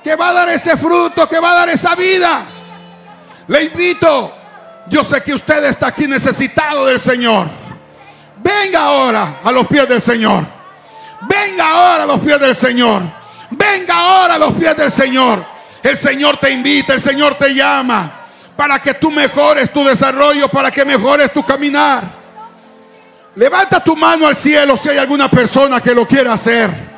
que 0.03 0.13
va 0.17 0.27
a 0.27 0.33
dar 0.33 0.49
ese 0.49 0.75
fruto, 0.75 1.29
que 1.29 1.39
va 1.39 1.53
a 1.53 1.55
dar 1.55 1.69
esa 1.69 1.95
vida. 1.95 2.41
Le 3.47 3.63
invito, 3.63 4.35
yo 4.89 5.05
sé 5.05 5.21
que 5.21 5.33
usted 5.33 5.63
está 5.63 5.87
aquí 5.87 6.05
necesitado 6.05 6.85
del 6.85 6.99
Señor. 6.99 7.62
Venga 8.43 8.79
ahora 8.81 9.35
a 9.43 9.51
los 9.51 9.65
pies 9.67 9.87
del 9.87 10.01
Señor. 10.01 10.45
Venga 11.21 11.71
ahora 11.71 12.03
a 12.03 12.05
los 12.05 12.19
pies 12.19 12.39
del 12.39 12.55
Señor. 12.55 13.01
Venga 13.51 13.95
ahora 13.95 14.35
a 14.35 14.37
los 14.37 14.51
pies 14.53 14.75
del 14.75 14.91
Señor. 14.91 15.43
El 15.81 15.97
Señor 15.97 16.37
te 16.37 16.51
invita, 16.51 16.93
el 16.93 17.01
Señor 17.01 17.35
te 17.35 17.53
llama 17.53 18.11
para 18.55 18.79
que 18.81 18.93
tú 18.93 19.11
mejores 19.11 19.71
tu 19.71 19.83
desarrollo, 19.83 20.49
para 20.49 20.69
que 20.69 20.85
mejores 20.85 21.31
tu 21.31 21.43
caminar. 21.43 22.03
Levanta 23.35 23.83
tu 23.83 23.95
mano 23.95 24.27
al 24.27 24.35
cielo 24.35 24.77
si 24.77 24.89
hay 24.89 24.97
alguna 24.97 25.29
persona 25.29 25.81
que 25.81 25.95
lo 25.95 26.05
quiera 26.05 26.33
hacer. 26.33 26.92